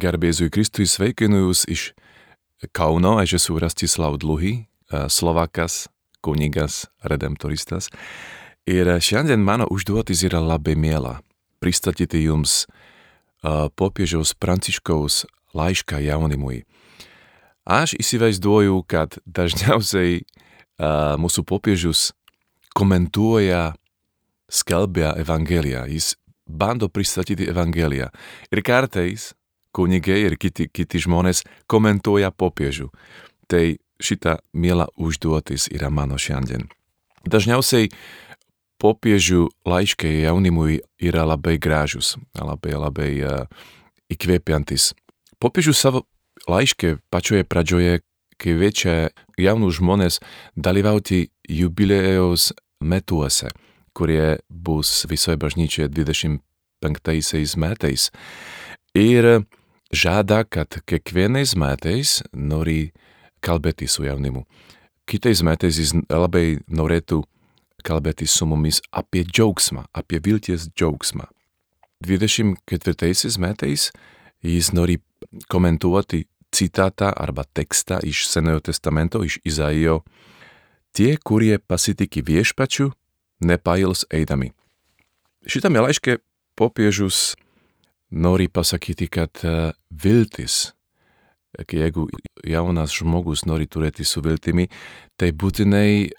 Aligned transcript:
Garbėzui 0.00 0.50
Kristui 0.50 0.86
sveikinu 0.90 1.44
jūs 1.46 1.64
iš 1.70 1.82
Kauno, 2.74 3.18
aš 3.20 3.36
esu 3.38 3.58
Rastislau 3.60 4.16
Dluhy, 4.20 4.66
Slovakas, 5.12 5.88
kunigas, 6.24 6.86
redemptoristas. 7.04 7.90
Ir 8.66 8.88
šiandien 9.04 9.42
mano 9.44 9.66
užduotis 9.70 10.22
yra 10.24 10.40
labai 10.40 10.74
miela 10.76 11.18
pristatyti 11.60 12.22
jums 12.24 12.64
popiežiaus 13.76 14.32
Pranciškaus 14.40 15.24
laišką 15.52 16.00
jaunimui. 16.06 16.62
Aš 17.64 17.94
įsivaizduoju, 18.00 18.82
kad 18.88 19.18
dažniausiai 19.24 20.22
mūsų 21.20 21.44
popiežius 21.48 22.10
komentuoja, 22.74 23.74
skelbia 24.50 25.14
Evangeliją. 25.20 25.84
Jis 25.88 26.14
bando 26.44 26.88
pristatyti 26.92 27.46
Evangeliją. 27.48 28.10
Ir 28.52 28.60
kartais 28.64 29.32
kunigai 29.74 30.20
ir 30.28 30.38
kiti, 30.40 30.68
kiti 30.72 31.02
žmonės 31.04 31.44
komentuoja 31.70 32.30
popiežių. 32.30 32.88
Tai 33.50 33.64
šita 34.00 34.38
miela 34.54 34.88
užduotis 34.96 35.68
yra 35.74 35.90
mano 35.90 36.18
šiandien. 36.20 36.68
Dažniausiai 37.24 37.90
popiežių 38.82 39.46
laiškai 39.68 40.24
jaunimui 40.24 40.80
yra 41.00 41.24
labai 41.28 41.56
gražus, 41.62 42.14
labai, 42.36 42.74
labai 42.76 43.12
uh, 43.24 43.46
įkvėpiantis. 44.12 44.92
Popiežius 45.40 45.80
savo 45.80 46.04
laiške 46.50 46.98
pačioje 47.12 47.46
pradžioje 47.48 48.02
kviečia 48.40 49.10
jaunus 49.40 49.78
žmonės 49.78 50.20
dalyvauti 50.56 51.28
jubilėjaus 51.48 52.52
metuose, 52.84 53.50
kurie 53.96 54.38
bus 54.48 55.04
visoje 55.08 55.38
bažnyčioje 55.40 55.88
25 55.88 57.56
metais. 57.62 58.10
Ir 58.94 59.46
žada, 59.94 60.44
kad 60.44 60.80
kiekvienais 60.86 61.54
metais 61.56 62.20
nori 62.32 62.92
kalbėti 63.44 63.88
su 63.88 64.04
jaunimu. 64.06 64.44
Kitais 65.08 65.42
metais 65.44 65.78
jis 65.78 65.92
labai 66.08 66.60
norėtų 66.68 67.22
kalbėti 67.84 68.26
su 68.30 68.46
mumis 68.48 68.80
apie 68.92 69.24
džiaugsmą, 69.28 69.86
apie 69.92 70.20
vilties 70.24 70.70
džiaugsmą. 70.72 71.28
24 72.04 73.38
metais 73.40 73.90
jis 74.44 74.72
nori 74.72 74.98
komentuoti 75.48 76.24
citatą 76.54 77.10
arba 77.16 77.44
tekstą 77.44 78.00
iš 78.04 78.26
Senojo 78.28 78.60
testamento, 78.60 79.24
iš 79.24 79.38
Izaijo. 79.44 80.02
Tie, 80.94 81.16
kurie 81.18 81.58
pasitiki 81.58 82.22
viešpačiu, 82.22 82.92
nepails 83.42 84.04
eidami. 84.14 84.52
Šitame 85.46 85.82
laiške 85.82 86.20
popiežius 86.56 87.34
nori 88.14 88.48
pasakyti, 88.48 89.08
kad 89.10 89.42
viltis, 89.90 90.72
jeigu 91.72 92.06
jaunas 92.46 92.94
žmogus 92.94 93.44
nori 93.46 93.66
turėti 93.66 94.06
su 94.06 94.22
viltimi, 94.22 94.68
tai 95.18 95.32
būtinai, 95.32 96.10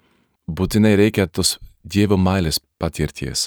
būtinai 0.48 0.96
reikia 1.00 1.28
tos 1.28 1.58
Dievo 1.86 2.18
meilės 2.18 2.58
patirties. 2.82 3.46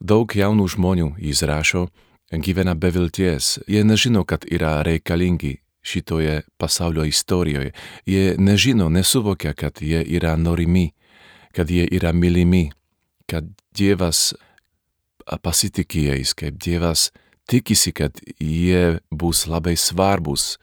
Daug 0.00 0.32
jaunų 0.32 0.64
žmonių, 0.72 1.08
jis 1.20 1.42
rašo, 1.44 1.90
gyvena 2.32 2.72
be 2.72 2.88
vilties, 2.94 3.58
jie 3.68 3.82
nežino, 3.84 4.22
kad 4.24 4.46
yra 4.48 4.78
reikalingi 4.86 5.58
šitoje 5.84 6.40
pasaulio 6.56 7.04
istorijoje, 7.04 7.74
jie 8.06 8.36
nežino, 8.38 8.88
nesuvokia, 8.88 9.52
kad 9.52 9.82
jie 9.84 10.00
yra 10.16 10.36
norimi, 10.40 10.90
kad 11.52 11.70
jie 11.70 11.84
yra 11.84 12.14
mylimi, 12.16 12.70
kad 13.28 13.44
Dievas 13.76 14.32
pasitikė 15.44 16.06
jais, 16.08 16.32
kaip 16.34 16.56
Dievas 16.58 17.10
tikisi, 17.50 17.92
kad 17.92 18.20
jie 18.38 19.00
bus 19.10 19.46
labai 19.50 19.76
svarbus 19.76 20.58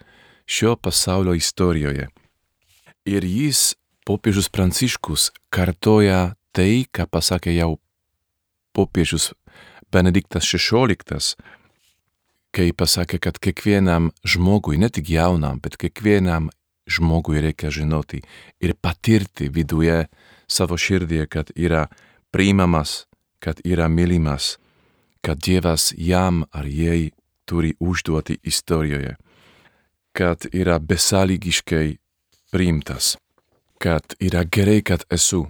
šio 0.47 0.75
pasaulio 0.75 1.33
istorijoje. 1.33 2.07
Ir 3.05 3.23
jis, 3.23 3.75
popiežius 4.07 4.49
Pranciškus, 4.49 5.31
kartoja 5.49 6.35
tai, 6.55 6.87
ką 6.91 7.07
pasakė 7.11 7.55
jau 7.57 7.77
popiežius 8.75 9.33
Benediktas 9.91 10.47
XVI, 10.47 11.35
kai 12.55 12.71
pasakė, 12.75 13.19
kad 13.19 13.39
kiekvienam 13.39 14.11
žmogui, 14.27 14.79
ne 14.79 14.89
tik 14.91 15.11
jaunam, 15.11 15.59
bet 15.63 15.77
kiekvienam 15.79 16.49
žmogui 16.87 17.43
reikia 17.43 17.71
žinoti 17.71 18.21
ir 18.63 18.75
patirti 18.79 19.49
viduje 19.51 20.05
savo 20.47 20.77
širdie, 20.79 21.25
kad 21.27 21.51
yra 21.55 21.87
priimamas, 22.31 23.05
kad 23.43 23.59
yra 23.67 23.87
mylimas, 23.91 24.55
kad 25.27 25.37
Dievas 25.37 25.93
jam 25.97 26.43
ar 26.51 26.65
jai 26.65 27.11
turi 27.45 27.73
užduoti 27.79 28.37
istorijoje, 28.43 29.15
kad 30.11 30.45
yra 30.53 30.79
besąlygiškai 30.79 31.97
priimtas, 32.51 33.17
kad 33.77 34.15
yra 34.19 34.43
gerai, 34.43 34.81
kad 34.81 35.03
esu. 35.11 35.49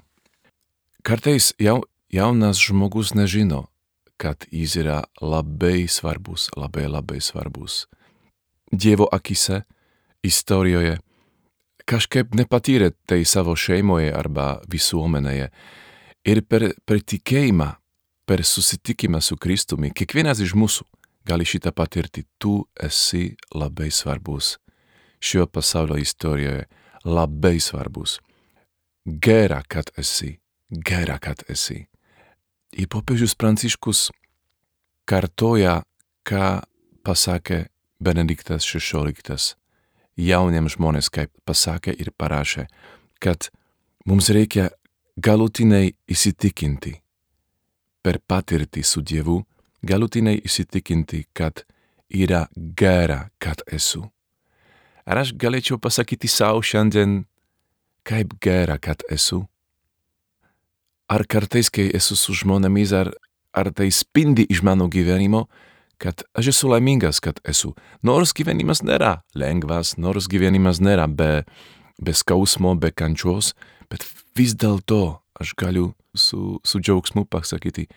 Kartais 1.03 1.53
jau, 1.61 1.83
jaunas 2.09 2.57
žmogus 2.57 3.13
nežino, 3.13 3.67
kad 4.17 4.49
jis 4.51 4.79
yra 4.81 5.03
labai 5.21 5.85
svarbus, 5.87 6.49
labai 6.57 6.89
labai 6.89 7.21
svarbus. 7.21 7.85
Dievo 8.71 9.05
akise, 9.11 9.61
istorijoje, 10.25 10.97
kažkaip 11.85 12.33
nepatyrė 12.33 12.95
tai 13.05 13.25
savo 13.29 13.53
šeimoje 13.53 14.09
arba 14.09 14.55
visuomenėje. 14.73 15.51
Ir 16.25 16.47
per, 16.49 16.71
per 16.81 17.05
tikėjimą 17.05 17.75
per 18.27 18.43
susitikimą 18.43 19.21
su 19.23 19.37
Kristumi, 19.39 19.93
kiekvienas 19.95 20.41
iš 20.43 20.53
mūsų 20.59 20.85
gali 21.27 21.47
šitą 21.47 21.71
patirti. 21.71 22.25
Tu 22.37 22.59
esi 22.83 23.35
labai 23.55 23.89
svarbus. 23.91 24.57
Šio 25.19 25.47
pasaulio 25.47 25.97
istorijoje 25.97 26.65
labai 27.05 27.59
svarbus. 27.59 28.19
Gera, 29.05 29.61
kad 29.67 29.91
esi. 29.97 30.35
Gera, 30.69 31.17
kad 31.23 31.43
esi. 31.49 31.85
Ir 32.75 32.89
popiežius 32.91 33.35
Pranciškus 33.39 34.09
kartoja, 35.07 35.79
ką 36.27 36.59
pasakė 37.07 37.63
Benediktas 38.03 38.67
XVI 38.67 39.55
jauniems 40.17 40.75
žmonės, 40.75 41.09
kaip 41.13 41.31
pasakė 41.45 41.93
ir 41.95 42.11
parašė, 42.17 42.67
kad 43.23 43.49
mums 44.05 44.29
reikia 44.33 44.69
galutinai 45.17 45.93
įsitikinti, 46.09 46.97
per 48.07 48.21
patirtį 48.23 48.85
su 48.87 49.01
Dievu 49.03 49.41
galutinai 49.83 50.37
įsitikinti, 50.47 51.25
kad 51.35 51.65
yra 52.07 52.45
gera, 52.79 53.27
kad 53.43 53.59
esu. 53.67 54.05
Ar 55.03 55.19
aš 55.25 55.33
galėčiau 55.35 55.75
pasakyti 55.83 56.29
savo 56.31 56.63
šiandien, 56.63 57.25
kaip 58.07 58.37
gera, 58.43 58.77
kad 58.79 59.03
esu? 59.11 59.41
Ar 61.11 61.23
kartais, 61.27 61.67
kai 61.71 61.89
esu 61.99 62.15
su 62.19 62.35
žmonėmis, 62.35 62.95
ar, 62.95 63.11
ar 63.51 63.71
tai 63.75 63.89
spindi 63.91 64.47
iš 64.47 64.63
mano 64.63 64.87
gyvenimo, 64.91 65.45
kad 65.99 66.23
aš 66.37 66.53
esu 66.53 66.71
laimingas, 66.71 67.19
kad 67.23 67.41
esu. 67.43 67.73
Nors 68.07 68.31
gyvenimas 68.35 68.85
nėra 68.87 69.17
lengvas, 69.35 69.97
nors 69.99 70.31
gyvenimas 70.31 70.79
nėra 70.79 71.09
be, 71.11 71.43
be 71.99 72.15
skausmo, 72.15 72.75
be 72.79 72.93
kančios, 72.95 73.51
bet 73.91 74.07
vis 74.37 74.55
dėlto 74.55 75.19
aš 75.39 75.53
galiu 75.57 75.91
su, 76.13 76.59
su 76.63 76.79
džiaugsmu 76.79 77.25
pasakyti, 77.25 77.87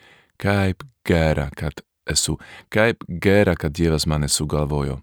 kaip 0.41 0.85
gera, 1.05 1.51
kad 1.57 1.81
esu, 2.07 2.39
kaip 2.69 3.05
gera, 3.09 3.57
kad 3.57 3.73
Dievas 3.73 4.07
mane 4.07 4.29
sugalvojo. 4.29 5.01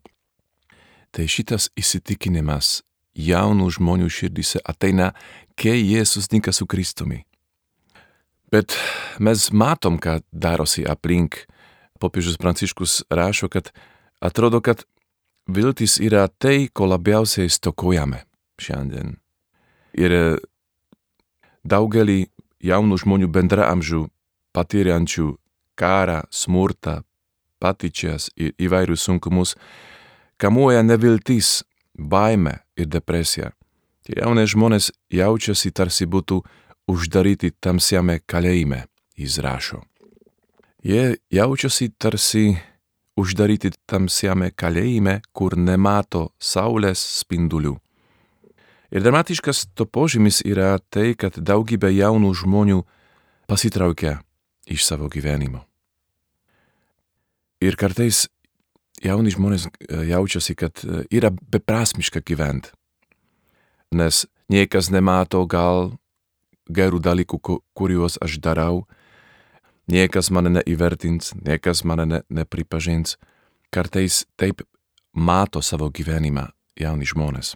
Tai 1.11 1.25
šitas 1.27 1.69
įsitikinimas 1.79 2.81
jaunų 3.17 3.69
žmonių 3.77 4.09
širdise 4.11 4.61
ateina, 4.65 5.13
kai 5.57 5.79
jie 5.79 6.03
susitinka 6.05 6.53
su 6.53 6.67
Kristumi. 6.69 7.23
Bet 8.51 8.77
mes 9.19 9.49
matom, 9.51 9.97
ką 9.99 10.21
darosi 10.31 10.85
aplink. 10.87 11.45
Popiežius 11.97 12.37
Pranciškus 12.37 13.01
rašo, 13.09 13.49
kad 13.49 13.71
atrodo, 14.21 14.61
kad 14.61 14.83
viltis 15.49 15.97
yra 15.97 16.27
tai, 16.27 16.67
ko 16.69 16.85
labiausiai 16.91 17.49
stokojame 17.49 18.21
šiandien. 18.61 19.15
Ir 19.97 20.13
daugelį 21.67 22.27
jaunų 22.63 22.97
žmonių 23.03 23.27
bendraamžių 23.33 24.05
patiriančių 24.55 25.27
karą, 25.77 26.23
smurtą, 26.31 27.01
patyčias 27.61 28.31
ir 28.35 28.53
įvairius 28.57 29.05
sunkumus, 29.07 29.55
kamuoja 30.41 30.83
neviltis, 30.83 31.63
baime 31.93 32.59
ir 32.77 32.89
depresija. 32.89 33.51
Tie 34.05 34.15
jaunie 34.21 34.47
žmonės 34.47 34.91
jaučiasi 35.11 35.73
tarsi 35.75 36.07
būtų 36.07 36.39
uždaryti 36.87 37.51
tamsiame 37.59 38.21
kalėjime, 38.25 38.85
jis 39.19 39.37
rašo. 39.43 39.81
Jie 40.87 41.17
jaučiasi 41.33 41.89
tarsi 41.99 42.55
uždaryti 43.17 43.73
tamsiame 43.89 44.53
kalėjime, 44.55 45.19
kur 45.33 45.57
nemato 45.57 46.29
saulės 46.39 47.01
spindulių. 47.19 47.75
Ir 48.91 49.03
dramatiškas 49.03 49.65
to 49.75 49.85
požymis 49.85 50.39
yra 50.47 50.77
tai, 50.89 51.11
kad 51.19 51.35
daugybė 51.35 51.91
jaunų 51.91 52.31
žmonių 52.39 52.83
pasitraukia 53.47 54.21
iš 54.67 54.85
savo 54.87 55.09
gyvenimo. 55.11 55.65
Ir 57.63 57.75
kartais 57.75 58.27
jauni 59.03 59.33
žmonės 59.33 59.67
jaučiasi, 59.89 60.55
kad 60.55 60.83
yra 61.11 61.31
beprasmiška 61.31 62.21
gyventi. 62.25 62.71
Nes 63.91 64.25
niekas 64.51 64.91
nemato 64.91 65.43
gal 65.47 65.97
gerų 66.67 66.99
dalykų, 67.03 67.39
kuriuos 67.75 68.17
aš 68.23 68.39
darau, 68.43 68.85
niekas 69.87 70.31
mane 70.31 70.51
neįvertins, 70.59 71.33
niekas 71.39 71.83
mane 71.87 72.05
ne, 72.05 72.21
nepripažins. 72.29 73.17
Kartais 73.71 74.25
taip 74.39 74.63
mato 75.11 75.61
savo 75.63 75.89
gyvenimą 75.91 76.49
jauni 76.79 77.07
žmonės. 77.07 77.55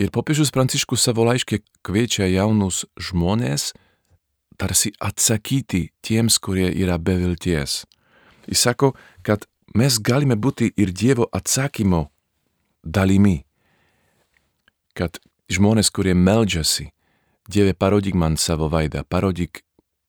Ir 0.00 0.08
popiežius 0.08 0.48
Pranciškus 0.48 1.02
savo 1.04 1.26
laiškė 1.28 1.58
kviečia 1.84 2.24
jaunus 2.32 2.86
žmonės 2.96 3.74
tarsi 4.56 4.94
atsakyti 4.96 5.90
tiems, 6.00 6.38
kurie 6.40 6.70
yra 6.72 6.96
be 6.96 7.18
vilties. 7.20 7.82
Jis 8.48 8.62
sako, 8.64 8.94
kad 9.20 9.44
mes 9.76 9.98
galime 10.00 10.38
būti 10.40 10.70
ir 10.80 10.94
Dievo 10.96 11.26
atsakymo 11.36 12.06
dalimi. 12.80 13.42
Kad 14.96 15.20
žmonės, 15.52 15.92
kurie 15.92 16.14
meldžiasi, 16.16 16.88
Dieve 17.50 17.74
parodyk 17.76 18.16
man 18.16 18.38
savo 18.40 18.70
veidą, 18.72 19.02
parodyk 19.04 19.60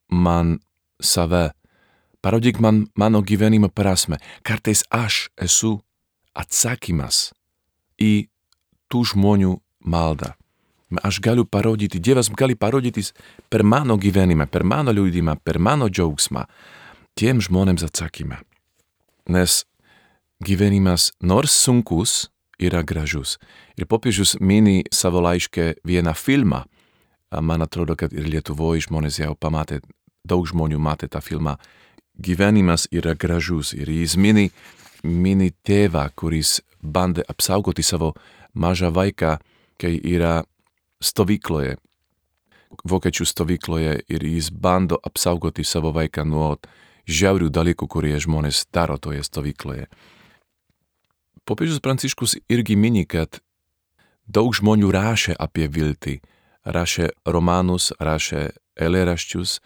man 0.07 0.59
save, 1.03 1.49
parodyk 2.23 2.61
man 2.63 2.85
mano 2.95 3.19
gyvenimo 3.19 3.67
prasme. 3.67 4.21
Kartais 4.47 4.85
aš 4.87 5.27
esu 5.35 5.81
atsakymas 6.31 7.33
į 7.99 8.29
tų 8.87 9.03
žmonių 9.11 9.57
maldą. 9.83 10.33
Aš 11.03 11.21
galiu 11.23 11.45
parodyti, 11.45 11.99
Dievas 11.99 12.27
gali 12.29 12.55
parodytis 12.55 13.13
per 13.49 13.63
mano 13.63 13.95
gyvenimą, 13.95 14.47
per 14.51 14.65
mano 14.67 14.91
liūdimą, 14.91 15.37
per 15.43 15.59
mano 15.59 15.87
džiaugsmą, 15.87 16.43
tiem 17.15 17.39
žmonėms 17.39 17.85
atsakymą. 17.87 18.41
Nes 19.31 19.63
gyvenimas 20.43 21.11
nors 21.23 21.55
sunkus 21.55 22.27
yra 22.59 22.83
gražus. 22.83 23.37
Ir 23.79 23.87
popiežius 23.87 24.35
mini 24.39 24.83
savo 24.91 25.21
laiške 25.23 25.79
vieną 25.87 26.13
filmą. 26.13 26.65
Man 27.31 27.63
atrodo, 27.63 27.95
kad 27.95 28.11
ir 28.11 28.27
Lietuvoje 28.27 28.83
žmonės 28.89 29.21
jau 29.21 29.31
pamatė, 29.39 29.79
daug 30.27 30.43
žmonių 30.43 30.79
matė 30.79 31.07
tą 31.07 31.21
filmą. 31.23 31.55
Gyvenimas 32.19 32.89
yra 32.91 33.15
gražus 33.15 33.71
ir 33.73 33.87
jis 33.87 34.17
mini, 34.19 34.49
mini 35.03 35.53
tėvą, 35.63 36.09
kuris 36.15 36.59
bandė 36.83 37.23
apsaugoti 37.31 37.83
savo 37.83 38.11
mažą 38.53 38.91
vaiką, 38.91 39.37
kai 39.81 39.97
yra 39.97 40.41
stovykloje, 41.01 41.77
vokiečių 42.87 43.25
stovykloje 43.27 43.97
ir 44.07 44.25
jis 44.25 44.51
bando 44.53 44.99
apsaugoti 45.03 45.65
savo 45.65 45.91
vaiką 45.95 46.25
nuo 46.27 46.55
žiaurių 47.09 47.49
dalykų, 47.49 47.87
kurie 47.89 48.15
žmonės 48.21 48.65
daro 48.73 48.97
toje 49.01 49.23
stovykloje. 49.25 49.87
Popiežius 51.45 51.81
Pranciškus 51.81 52.37
irgi 52.49 52.77
mini, 52.77 53.03
kad 53.09 53.41
daug 54.29 54.53
žmonių 54.55 54.91
rašė 54.93 55.35
apie 55.41 55.67
viltį, 55.67 56.19
rašė 56.63 57.09
romanus, 57.25 57.89
rašė 57.99 58.51
eilėraščius, 58.77 59.57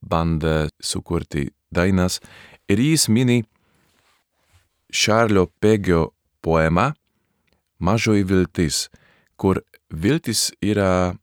bandė 0.00 0.68
sukurti 0.80 1.50
dainas 1.74 2.20
ir 2.70 2.80
jis 2.80 3.08
mini 3.10 3.42
Šarlio 4.92 5.48
Pegio 5.60 6.12
poemą 6.40 6.92
Mažoji 7.78 8.24
viltis, 8.24 8.86
kur 9.36 9.60
viltis 9.90 10.50
yra 10.62 11.16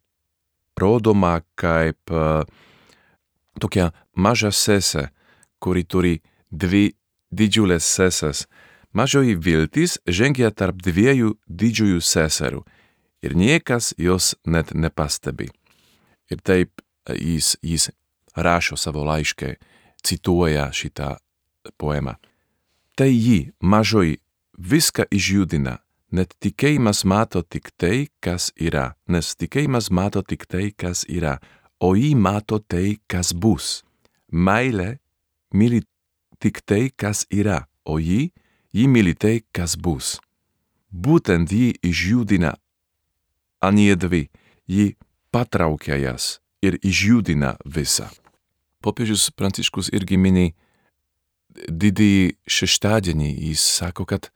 rodoma 0.80 1.42
kaip 1.56 2.12
uh, 2.12 2.44
tokia 3.60 3.92
maža 4.15 4.51
sesė, 4.51 5.10
kuri 5.60 5.83
turi 5.83 6.13
dvi 6.51 6.94
didžiulės 7.33 7.86
sesės. 7.88 8.45
Mažoji 8.94 9.36
viltis 9.36 9.98
žengia 10.06 10.51
tarp 10.54 10.81
dviejų 10.86 11.33
didžiųjų 11.50 12.01
seserų 12.06 12.62
ir 13.25 13.36
niekas 13.36 13.94
jos 13.98 14.36
net 14.45 14.74
nepastebi. 14.74 15.50
Ir 16.30 16.42
taip 16.45 16.83
jis, 17.09 17.56
jis 17.62 17.89
rašo 18.36 18.77
savo 18.77 19.04
laiškę, 19.07 19.56
cituoja 20.04 20.69
šitą 20.74 21.16
poemą. 21.77 22.18
Tai 22.95 23.09
ji, 23.09 23.54
mažoji, 23.59 24.19
viską 24.57 25.07
išjudina, 25.09 25.80
net 26.13 26.36
tikėjimas 26.44 27.04
mato 27.10 27.42
tik 27.42 27.71
tai, 27.81 28.07
kas 28.21 28.51
yra, 28.56 28.94
nes 29.10 29.33
tikėjimas 29.36 29.89
mato 29.89 30.21
tik 30.21 30.45
tai, 30.45 30.69
kas 30.71 31.04
yra, 31.10 31.39
o 31.81 31.95
jį 31.98 32.13
mato 32.15 32.60
tai, 32.62 33.00
kas 33.10 33.33
bus. 33.33 33.81
Meilė 34.30 35.00
myli 35.54 35.81
tik 36.39 36.62
tai, 36.65 36.92
kas 36.95 37.25
yra, 37.33 37.65
o 37.86 37.98
jį, 37.98 38.30
jį 38.77 38.86
myli 38.89 39.15
tai, 39.18 39.42
kas 39.51 39.75
bus. 39.75 40.19
Būtent 40.94 41.50
jį 41.50 41.74
išjudina 41.81 42.54
anie 43.66 43.95
dvi, 43.98 44.27
jį 44.69 44.94
patraukia 45.33 45.98
jas 45.98 46.38
ir 46.62 46.77
išjudina 46.86 47.56
visą. 47.66 48.12
Popiežius 48.83 49.31
Pranciškus 49.33 49.89
irgi 49.95 50.19
mini 50.19 50.51
didįjį 51.54 52.36
šeštadienį, 52.50 53.30
jis 53.50 53.63
sako, 53.80 54.06
kad 54.06 54.30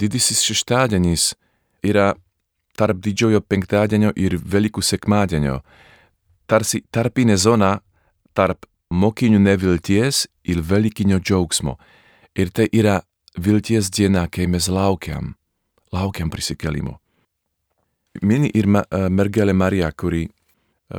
didysis 0.00 0.42
šeštadienis 0.46 1.34
yra 1.84 2.14
tarp 2.80 3.00
didžiojo 3.04 3.42
penktadienio 3.44 4.12
ir 4.16 4.38
Velykų 4.40 4.82
sekmadienio, 4.84 5.60
tarsi 6.48 6.82
tarpinė 6.92 7.36
zona 7.36 7.78
tarp 8.34 8.66
mokinių 8.90 9.40
nevilties 9.42 10.26
ir 10.44 10.62
Velykinio 10.66 11.20
džiaugsmo. 11.20 11.76
Ir 12.34 12.50
tai 12.54 12.68
yra 12.72 13.00
vilties 13.38 13.90
diena, 13.90 14.26
kai 14.28 14.46
mes 14.46 14.68
laukiam, 14.68 15.34
laukiam 15.92 16.30
prisikelimo. 16.30 16.98
Mini 18.22 18.50
ir 18.54 18.66
mergelė 18.66 19.54
Marija, 19.54 19.90
kuri 19.92 20.26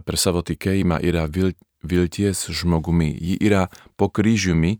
per 0.05 0.17
savo 0.17 0.43
tikėjimą 0.47 1.01
yra 1.03 1.25
vil, 1.27 1.51
vilties 1.83 2.45
žmogumi. 2.47 3.11
Ji 3.11 3.37
yra 3.43 3.65
po 3.99 4.07
kryžiumi, 4.07 4.77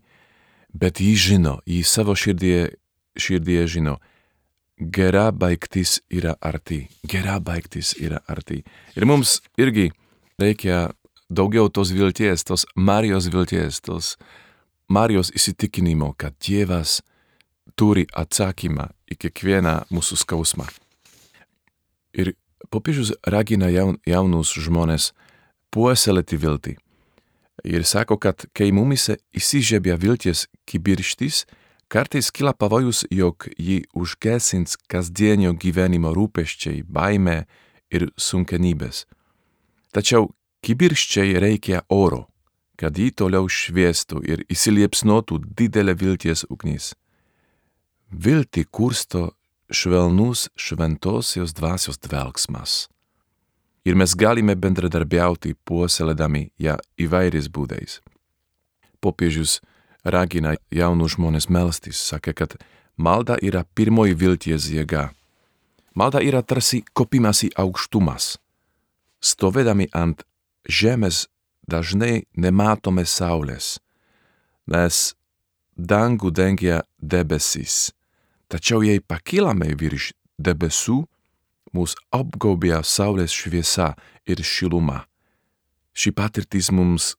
bet 0.72 1.00
ji 1.00 1.12
žino, 1.16 1.58
ji 1.66 1.82
savo 1.84 2.16
širdie, 2.16 2.72
širdie 3.16 3.66
žino, 3.68 3.98
gera 4.78 5.30
baigtis 5.32 6.00
yra 6.10 6.36
arti, 6.40 6.86
gera 7.08 7.38
baigtis 7.40 7.94
yra 8.00 8.22
arti. 8.28 8.62
Ir 8.96 9.06
mums 9.06 9.40
irgi 9.58 9.90
reikia 10.40 10.92
daugiau 11.30 11.68
tos 11.68 11.92
vilties, 11.92 12.44
tos 12.44 12.66
Marijos 12.76 13.28
vilties, 13.32 13.80
tos 13.80 14.16
Marijos 14.88 15.32
įsitikinimo, 15.32 16.12
kad 16.16 16.34
Dievas 16.42 17.00
turi 17.76 18.04
atsakymą 18.12 18.90
į 19.08 19.18
kiekvieną 19.24 19.76
mūsų 19.92 20.18
skausmą. 20.24 20.66
Ir 22.12 22.34
popiežius 22.72 23.14
ragina 23.24 23.70
jaun, 23.72 23.98
jaunus 24.06 24.52
žmonės 24.52 25.12
puoselėti 25.72 26.36
viltį. 26.36 26.76
Ir 27.68 27.84
sako, 27.86 28.18
kad 28.18 28.44
kai 28.56 28.72
mumise 28.74 29.18
įsižiebia 29.36 29.96
vilties 30.00 30.46
kibirštis, 30.68 31.44
Kartais 31.92 32.30
kyla 32.32 32.54
pavojus, 32.56 33.02
jog 33.12 33.44
jį 33.60 33.82
užgesins 33.92 34.78
kasdienio 34.88 35.50
gyvenimo 35.52 36.14
rūpeščiai, 36.16 36.86
baime 36.88 37.42
ir 37.92 38.06
sunkenybės. 38.16 39.02
Tačiau 39.92 40.30
kibirščiai 40.64 41.34
reikia 41.44 41.82
oro, 41.92 42.30
kad 42.80 42.96
jį 42.96 43.10
toliau 43.20 43.44
šviestų 43.44 44.22
ir 44.24 44.44
įsiliepsnotų 44.48 45.36
didelė 45.58 45.92
vilties 46.00 46.46
ugnis. 46.48 46.94
Vilti 48.08 48.64
kursto 48.64 49.34
švelnus 49.68 50.46
šventosios 50.56 51.52
dvasios 51.52 52.00
dvelgsmas. 52.00 52.86
Ir 53.84 54.00
mes 54.00 54.16
galime 54.16 54.56
bendradarbiauti 54.56 55.52
puoselėdami 55.68 56.46
ją 56.56 56.78
įvairiais 56.96 57.52
būdais. 57.52 58.00
Popiežius 59.04 59.58
ragina 60.04 60.56
jaunus 60.70 61.16
žmonės 61.16 61.48
melstis, 61.48 62.00
sakė, 62.00 62.34
kad 62.34 62.56
malda 62.96 63.36
yra 63.42 63.64
pirmoji 63.74 64.16
vilties 64.18 64.68
jėga. 64.70 65.10
Malda 65.94 66.22
yra 66.24 66.42
tarsi 66.42 66.82
kopimas 66.96 67.42
į 67.44 67.52
aukštumas. 67.60 68.36
Stovėdami 69.22 69.90
ant 69.92 70.24
žemės 70.68 71.26
dažnai 71.68 72.24
nematome 72.34 73.04
saulės, 73.06 73.78
nes 74.66 75.14
dangų 75.76 76.32
dengia 76.34 76.82
debesis. 76.98 77.92
Tačiau 78.48 78.82
jei 78.84 79.00
pakilame 79.00 79.70
virš 79.78 80.12
debesų, 80.38 81.02
mus 81.72 81.96
apgaubia 82.12 82.82
saulės 82.84 83.32
šviesa 83.32 83.94
ir 84.28 84.42
šiluma. 84.44 85.06
Ši 85.92 86.12
patirtis 86.16 86.70
mums 86.72 87.14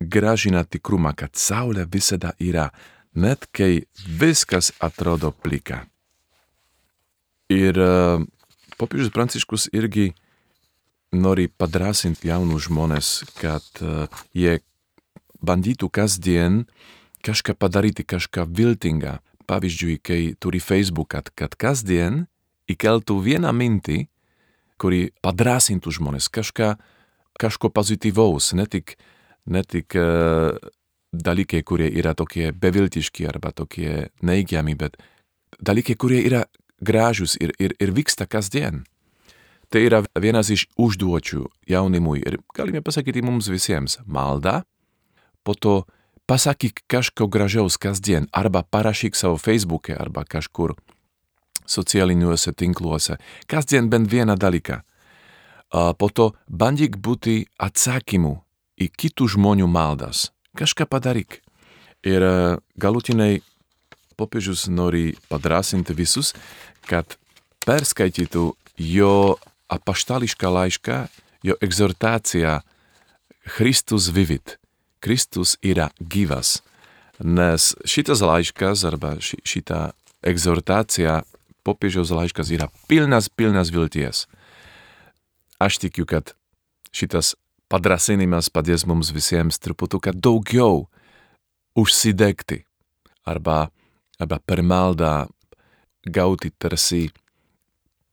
gražina 0.00 0.64
tikrumą, 0.64 1.14
kad 1.16 1.36
saulė 1.36 1.86
visada 1.90 2.34
yra, 2.42 2.70
net 3.16 3.48
kai 3.52 3.86
viskas 4.06 4.72
atrodo 4.80 5.32
plika. 5.32 5.84
Ir 7.52 7.78
uh, 7.78 8.22
popiežius 8.76 9.12
Pranciškus 9.14 9.68
irgi 9.72 10.10
nori 11.14 11.46
padrasinti 11.48 12.28
jaunus 12.28 12.66
žmonės, 12.66 13.12
kad 13.38 13.64
uh, 13.80 14.10
jie 14.34 14.58
bandytų 15.40 15.88
kasdien 15.88 16.64
kažką 17.26 17.56
padaryti, 17.58 18.04
kažką 18.06 18.46
viltingą, 18.50 19.18
pavyzdžiui, 19.46 19.98
kai 20.02 20.20
turi 20.38 20.60
Facebook, 20.60 21.14
kad, 21.14 21.30
kad 21.34 21.54
kasdien 21.54 22.26
įkeltų 22.70 23.18
vieną 23.22 23.52
mintį, 23.54 24.06
kuri 24.76 25.10
padrasintų 25.24 25.94
žmonės, 25.96 26.28
kažką, 26.28 26.74
kažko 27.40 27.70
pozityvaus, 27.72 28.52
ne 28.58 28.66
tik, 28.68 28.96
ne 29.46 29.62
tik 29.62 29.94
uh, 29.98 30.56
dalykai, 31.12 31.62
kurie 31.62 31.88
yra 31.98 32.14
tokie 32.14 32.52
beviltiški 32.52 33.26
arba 33.28 33.52
tokie 33.52 34.08
neigiami, 34.22 34.76
bet 34.76 34.96
dalykai, 35.60 35.96
kurie 35.96 36.22
yra 36.26 36.44
gražus 36.80 37.36
ir, 37.40 37.54
ir, 37.58 37.74
ir 37.80 37.92
vyksta 37.96 38.26
kasdien. 38.26 38.84
Tai 39.72 39.82
yra 39.82 40.02
vienas 40.22 40.50
iš 40.52 40.68
užduočių 40.78 41.42
jaunimui 41.66 42.20
ir 42.22 42.38
galime 42.54 42.82
pasakyti 42.84 43.24
mums 43.24 43.48
visiems- 43.50 43.98
malda, 44.16 44.62
po 45.42 45.54
to 45.54 45.86
pasakyk 46.26 46.84
kažko 46.86 47.26
gražaus 47.26 47.76
kasdien 47.76 48.28
arba 48.32 48.62
parašyk 48.62 49.16
savo 49.16 49.38
Facebook'e 49.38 49.96
arba 49.98 50.24
kažkur 50.24 50.74
socialiniuose 51.66 52.52
tinkluose, 52.52 53.16
kasdien 53.46 53.90
bent 53.90 54.10
vieną 54.10 54.36
dalyką. 54.36 54.80
Po 55.98 56.08
to 56.08 56.32
bandyk 56.46 56.96
būti 56.96 57.46
atsakymu 57.58 58.45
į 58.76 58.90
kitų 58.92 59.28
žmonių 59.36 59.68
maldas. 59.70 60.30
Kažką 60.56 60.86
padaryk. 60.88 61.40
Ir 62.06 62.22
galutinai 62.78 63.42
popiežius 64.16 64.66
nori 64.72 65.16
padrasinti 65.28 65.96
visus, 65.96 66.32
kad 66.88 67.16
perskaitytų 67.66 68.46
jo 68.78 69.36
apaštališką 69.72 70.52
laišką, 70.52 70.98
jo 71.42 71.56
egzortaciją 71.60 72.60
Christus 73.56 74.08
vivit. 74.12 74.58
Kristus 75.00 75.56
yra 75.62 75.90
gyvas. 76.00 76.60
Nes 77.22 77.74
šitas 77.88 78.20
laiškas 78.24 78.84
arba 78.84 79.16
ši, 79.22 79.40
šita 79.44 79.80
egzortacija 80.26 81.22
popiežiaus 81.66 82.12
laiškas 82.14 82.50
yra 82.54 82.68
pilnas, 82.88 83.28
pilnas 83.28 83.72
vilties. 83.72 84.26
Aš 85.58 85.78
tikiu, 85.80 86.04
kad 86.06 86.34
šitas 86.92 87.34
padrasinimas 87.72 88.50
padės 88.52 88.86
mums 88.86 89.12
visiems 89.14 89.58
truputuką 89.62 90.14
daugiau 90.14 90.86
užsidegti 91.76 92.62
arba, 93.26 93.70
arba 94.18 94.38
per 94.38 94.62
maldą 94.62 95.26
gauti 96.06 96.52
tarsi 96.58 97.08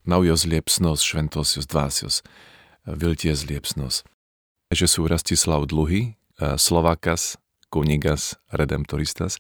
naujos 0.06 0.46
liepsnos 0.50 1.06
šventosios 1.06 1.68
dvasios, 1.70 2.22
vilties 2.86 3.46
liepsnos. 3.48 4.02
Aš 4.74 4.88
esu 4.90 5.08
Rastislav 5.08 5.68
Dluhy, 5.70 6.16
Slovakas, 6.58 7.38
kunigas, 7.70 8.34
redemptoristas. 8.52 9.38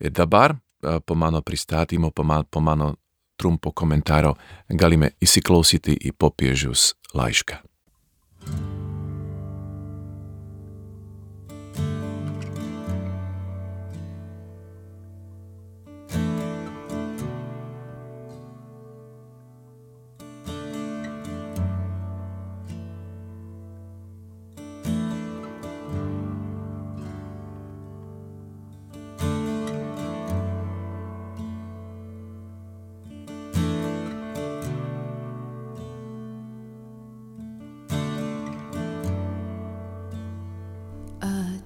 Ir 0.00 0.10
dabar 0.10 0.58
po 1.06 1.14
mano 1.14 1.40
pristatymo, 1.42 2.10
po, 2.10 2.24
man, 2.24 2.44
po 2.50 2.60
mano 2.60 2.96
trumpo 3.40 3.72
komentáro 3.72 4.34
galime 4.68 5.14
įsiklausyti 5.22 5.96
į 5.96 6.12
popiežius 6.18 6.94
laišką. 7.16 7.69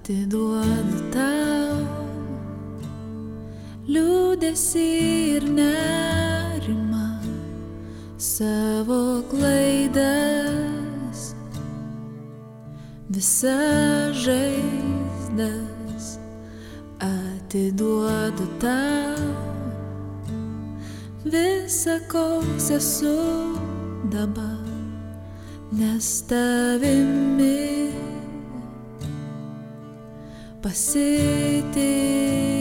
Atiduodu 0.05 0.99
tau. 1.15 1.81
Liūdėsi 3.89 4.83
ir 5.37 5.47
nerimą 5.49 7.07
savo 8.21 9.25
klaidas, 9.31 11.23
visas 13.09 14.13
žaizdas 14.27 16.11
atiduodu 17.01 18.45
tau. 18.61 19.33
Visą, 21.25 21.97
koks 22.13 22.69
esu 22.77 23.17
dabar, 24.13 24.69
nes 25.73 26.13
tavimi 26.29 27.84
pasitikiu. 30.65 31.85
Atiduodu 32.25 32.54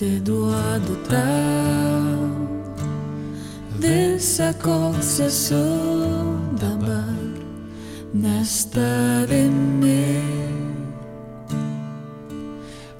atiduodu 0.00 0.96
tau 1.08 2.24
visą, 3.80 4.48
koks 4.62 5.20
esu 5.26 5.66
dabar, 6.56 7.20
nes 8.14 8.64
tavimi 8.72 10.24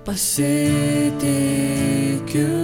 pasitikiu. 0.05 1.31
Tu 2.33 2.60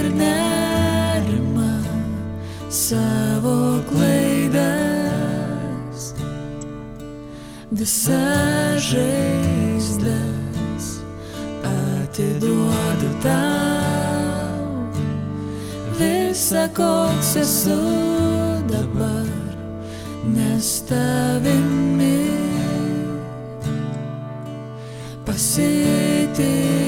ir 0.00 0.08
nerimą 0.16 1.72
savo 2.70 3.56
klaidas, 3.90 5.24
visas 7.72 8.80
žaizdas 8.90 10.86
atiduodu 11.72 13.10
tau 13.24 14.70
visą, 16.00 16.64
koks 16.76 17.36
esu 17.44 17.80
dabar, 18.72 19.28
nes 20.34 20.68
tavimi 20.88 22.20
pasitikiu. 25.26 26.79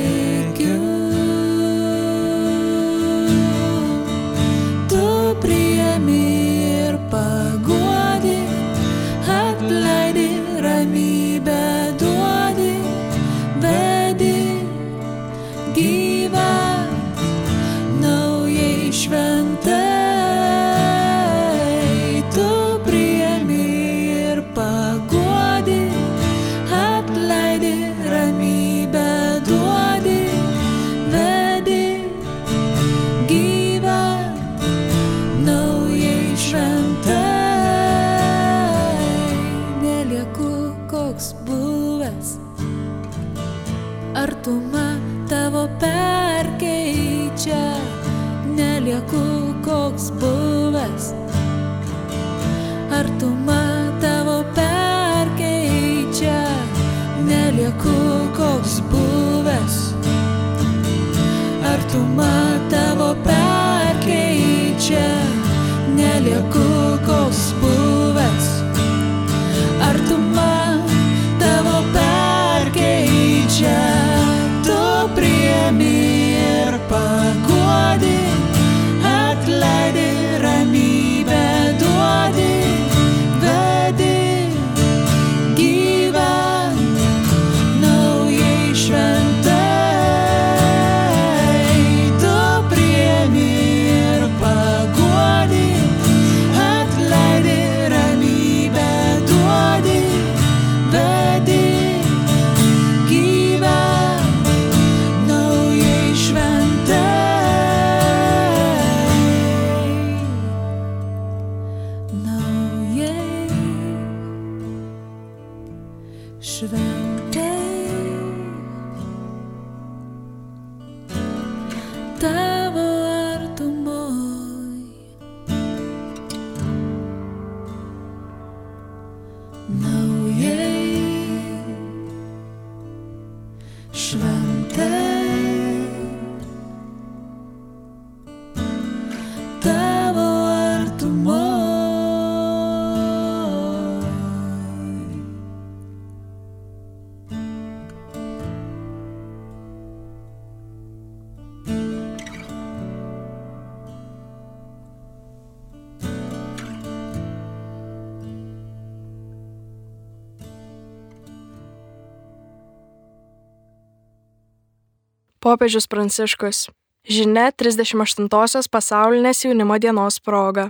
Popiežius 165.43 165.89
Pranciškus. 165.91 166.69
Žinia 167.03 167.49
38-osios 167.51 168.69
pasaulinės 168.71 169.41
jaunimo 169.43 169.75
dienos 169.83 170.21
proga. 170.23 170.69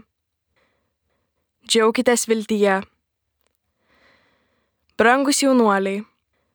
Džiaukitės 1.68 2.24
viltyje. 2.24 2.78
Brangus 4.96 5.42
jaunuoliai, 5.44 6.00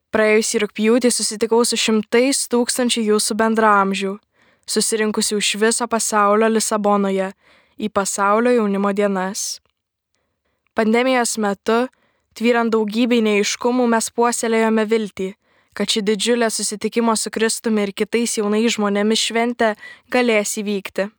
praėjusį 0.10 0.63
rūpjūtį 0.65 1.13
susitikau 1.13 1.62
su 1.62 1.77
šimtais 1.77 2.41
tūkstančių 2.49 3.06
jūsų 3.12 3.38
bendramžių, 3.38 4.17
susirinkusių 4.65 5.38
iš 5.38 5.53
viso 5.62 5.86
pasaulio 5.86 6.49
Lisabonoje 6.49 7.36
į 7.77 7.93
pasaulio 7.93 8.58
jaunimo 8.58 8.97
dienas. 8.97 9.60
Pandemijos 10.73 11.38
metu, 11.38 11.84
tvyrant 12.34 12.73
daugybei 12.73 13.21
neiškumų, 13.21 13.86
mes 13.93 14.10
puoselėjome 14.10 14.89
viltį, 14.89 15.36
kad 15.78 15.94
ši 15.94 16.02
didžiulė 16.02 16.50
susitikimo 16.50 17.13
su 17.16 17.30
Kristumi 17.34 17.86
ir 17.86 17.94
kitais 17.94 18.40
jaunais 18.40 18.74
žmonėmis 18.74 19.22
šventė 19.30 19.76
galės 20.13 20.56
įvykti. 20.58 21.12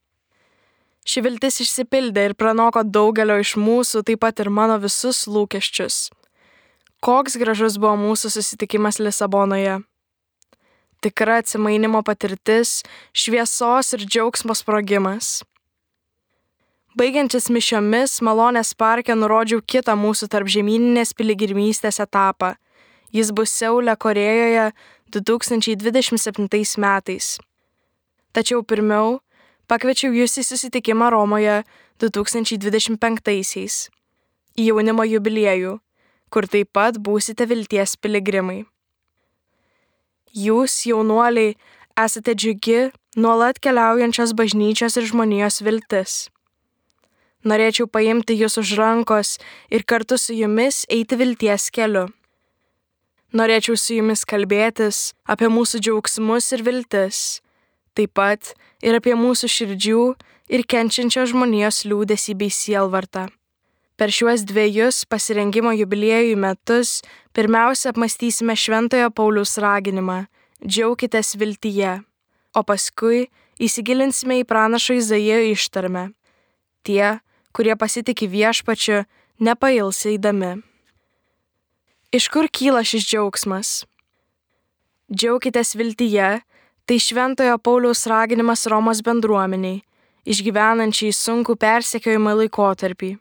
Ši 1.08 1.22
viltis 1.24 1.60
išsipildė 1.64 2.26
ir 2.28 2.34
pranoko 2.36 2.82
daugelio 2.84 3.38
iš 3.40 3.54
mūsų, 3.56 4.02
taip 4.04 4.20
pat 4.26 4.42
ir 4.42 4.50
mano 4.52 4.76
visus 4.82 5.22
lūkesčius. 5.30 6.08
Koks 7.00 7.38
gražus 7.38 7.78
buvo 7.78 7.94
mūsų 7.96 8.32
susitikimas 8.34 8.98
Lisabonoje. 8.98 9.78
Tikra 11.00 11.38
atsimainimo 11.40 12.02
patirtis, 12.02 12.82
šviesos 13.14 13.94
ir 13.94 14.02
džiaugsmo 14.02 14.56
sprogimas. 14.58 15.38
Baigiantis 16.98 17.46
mišiomis, 17.54 18.16
malonės 18.26 18.74
parke 18.74 19.14
nurodžiau 19.14 19.62
kitą 19.62 19.94
mūsų 19.94 20.26
tarp 20.32 20.50
žemyninės 20.50 21.14
piligrimystės 21.14 22.02
etapą. 22.02 22.56
Jis 23.12 23.32
bus 23.32 23.50
Seule, 23.50 23.96
Korejoje 23.96 24.72
2027 25.10 26.78
metais. 26.78 27.38
Tačiau 28.32 28.62
pirmiau 28.62 29.20
pakviečiau 29.68 30.12
jūs 30.12 30.38
į 30.40 30.44
susitikimą 30.48 31.10
Romoje 31.12 31.62
2025-aisiais, 32.00 33.88
į 34.56 34.68
jaunimo 34.70 35.04
jubiliejų, 35.08 35.78
kur 36.32 36.48
taip 36.48 36.72
pat 36.76 37.00
būsite 37.00 37.48
vilties 37.48 37.96
piligrimai. 37.96 38.64
Jūs, 40.36 40.84
jaunuoliai, 40.88 41.56
esate 41.98 42.34
džiugi, 42.36 42.90
nuolat 43.16 43.58
keliaujančios 43.64 44.34
bažnyčios 44.36 45.00
ir 45.00 45.08
žmonijos 45.08 45.62
viltis. 45.64 46.28
Norėčiau 47.48 47.88
paimti 47.88 48.36
jūs 48.36 48.58
už 48.60 48.76
rankos 48.76 49.36
ir 49.72 49.84
kartu 49.88 50.18
su 50.18 50.36
jumis 50.36 50.84
eiti 50.92 51.16
vilties 51.16 51.70
keliu. 51.72 52.08
Norėčiau 53.36 53.76
su 53.76 53.98
jumis 53.98 54.24
kalbėtis 54.24 55.12
apie 55.28 55.50
mūsų 55.52 55.82
džiaugsmus 55.84 56.46
ir 56.56 56.62
viltis, 56.64 57.40
taip 57.92 58.14
pat 58.16 58.54
ir 58.80 58.96
apie 58.96 59.12
mūsų 59.12 59.50
širdžių 59.52 60.04
ir 60.48 60.64
kenčiančios 60.64 61.34
žmonijos 61.34 61.82
liūdėsi 61.84 62.32
bei 62.40 62.48
sielvartą. 62.48 63.26
Per 64.00 64.14
šiuos 64.14 64.46
dviejus 64.48 65.02
pasirengimo 65.10 65.74
jubiliejų 65.76 66.38
metus 66.40 67.02
pirmiausia 67.36 67.90
apmastysime 67.92 68.56
Šventojo 68.56 69.10
Paulius 69.10 69.58
raginimą- 69.58 70.24
džiaukitės 70.70 71.36
viltyje, 71.36 72.04
o 72.54 72.62
paskui 72.62 73.28
įsigilinsime 73.60 74.40
į 74.40 74.48
pranašo 74.48 74.94
Izaijo 74.96 75.52
ištarmę- 75.52 76.14
tie, 76.84 77.20
kurie 77.52 77.76
pasitikė 77.76 78.26
viešpačiu, 78.30 79.04
nepails 79.40 80.06
eidami. 80.06 80.67
Iš 82.08 82.30
kur 82.32 82.46
kyla 82.48 82.80
šis 82.88 83.04
džiaugsmas? 83.04 83.70
Džiaukitės 85.12 85.74
viltyje- 85.76 86.40
tai 86.86 86.96
Šventojo 86.96 87.58
Pauliaus 87.60 88.06
raginimas 88.08 88.64
Romos 88.66 89.02
bendruomeniai, 89.02 89.82
išgyvenančiai 90.24 91.12
sunku 91.12 91.52
persekiojimą 91.56 92.32
laikotarpį. 92.40 93.18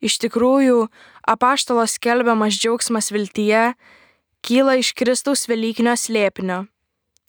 Iš 0.00 0.16
tikrųjų, 0.16 0.88
apaštalos 1.28 1.98
skelbiamas 1.98 2.56
džiaugsmas 2.56 3.12
viltyje 3.12 3.74
kyla 4.42 4.78
iš 4.80 4.94
Kristaus 4.94 5.44
Velykinio 5.46 5.92
slėpinio, 5.92 6.66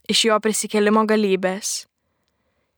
iš 0.07 0.23
jo 0.23 0.39
prisikelimo 0.39 1.03
galybės. 1.05 1.85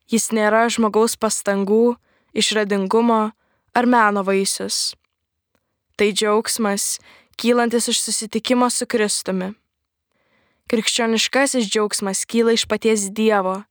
Jis 0.09 0.29
nėra 0.31 0.65
žmogaus 0.65 1.15
pastangų, 1.15 1.95
išradingumo 2.33 3.33
ar 3.75 3.85
meno 3.85 4.23
vaisius. 4.23 4.95
Tai 5.95 6.11
džiaugsmas, 6.11 6.97
kylantis 7.37 7.87
iš 7.87 8.01
susitikimo 8.01 8.69
su 8.69 8.85
Kristumi. 8.85 9.53
Krikščioniškasis 10.67 11.69
džiaugsmas 11.69 12.25
kyla 12.25 12.57
iš 12.57 12.65
paties 12.67 13.07
Dievo, 13.13 13.61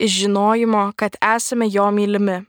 iš 0.00 0.22
žinojimo, 0.22 0.92
kad 0.96 1.18
esame 1.34 1.66
jo 1.68 1.90
mylimi. 1.90 2.44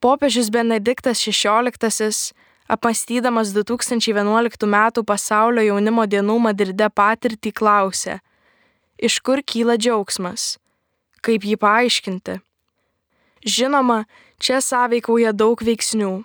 Popiežius 0.00 0.48
Benediktas 0.48 1.20
XVI, 1.20 2.32
apmastydamas 2.66 3.52
2011 3.52 4.64
m. 4.64 5.04
pasaulio 5.04 5.66
jaunimo 5.66 6.06
dienų 6.06 6.38
Madride 6.46 6.88
patirtį, 6.88 7.52
klausė, 7.52 8.20
iš 8.96 9.18
kur 9.20 9.42
kyla 9.42 9.76
džiaugsmas, 9.76 10.56
kaip 11.20 11.44
jį 11.44 11.58
paaiškinti. 11.60 12.40
Žinoma, 13.44 14.04
čia 14.40 14.62
sąveikauja 14.64 15.32
daug 15.36 15.60
veiksnių. 15.60 16.22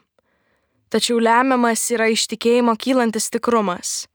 Tačiau 0.89 1.19
lemiamas 1.19 1.81
yra 1.91 2.07
iš 2.13 2.27
tikėjimo 2.31 2.75
kylantis 2.77 3.31
tikrumas. 3.33 4.05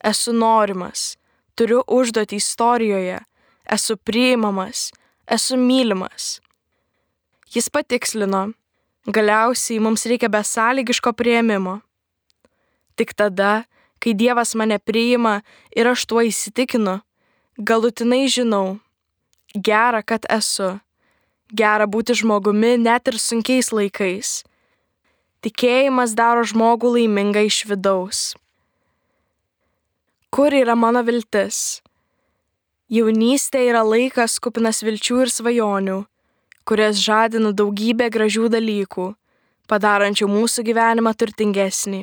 Esu 0.00 0.32
norimas, 0.32 1.16
turiu 1.58 1.82
užduotį 1.84 2.38
istorijoje, 2.40 3.18
esu 3.68 3.96
priimamas, 3.98 4.88
esu 5.28 5.58
mylimas. 5.60 6.38
Jis 7.50 7.68
patikslino, 7.68 8.52
galiausiai 9.06 9.82
mums 9.82 10.06
reikia 10.06 10.30
besąlygiško 10.32 11.12
prieimimo. 11.18 11.80
Tik 12.96 13.12
tada, 13.18 13.64
kai 13.98 14.14
Dievas 14.14 14.54
mane 14.54 14.78
priima 14.78 15.40
ir 15.76 15.90
aš 15.90 16.06
tuo 16.06 16.22
įsitikinu, 16.24 17.00
galutinai 17.58 18.28
žinau, 18.30 18.78
gera, 19.54 20.02
kad 20.02 20.24
esu, 20.30 20.78
gera 21.52 21.86
būti 21.90 22.16
žmogumi 22.22 22.76
net 22.78 23.08
ir 23.10 23.18
sunkiais 23.18 23.72
laikais. 23.74 24.40
Tikėjimas 25.40 26.12
daro 26.12 26.42
žmogų 26.44 26.90
laimingą 26.98 27.46
iš 27.48 27.62
vidaus. 27.70 28.18
Kur 30.28 30.52
yra 30.52 30.74
mano 30.76 31.00
viltis? 31.06 31.80
Jaunystė 32.92 33.62
yra 33.70 33.80
laikas 33.86 34.34
kupinas 34.42 34.82
vilčių 34.84 35.22
ir 35.24 35.32
svajonių, 35.32 35.96
kurias 36.68 37.00
žadina 37.00 37.54
daugybė 37.56 38.10
gražių 38.12 38.50
dalykų, 38.52 39.06
padarančių 39.70 40.28
mūsų 40.28 40.66
gyvenimą 40.68 41.14
turtingesnį. 41.16 42.02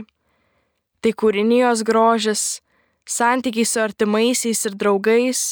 Tai 1.06 1.12
kūrinijos 1.21 1.84
grožis, 1.86 2.43
santykiai 3.06 3.69
su 3.69 3.84
artimaisiais 3.84 4.65
ir 4.65 4.80
draugais, 4.82 5.43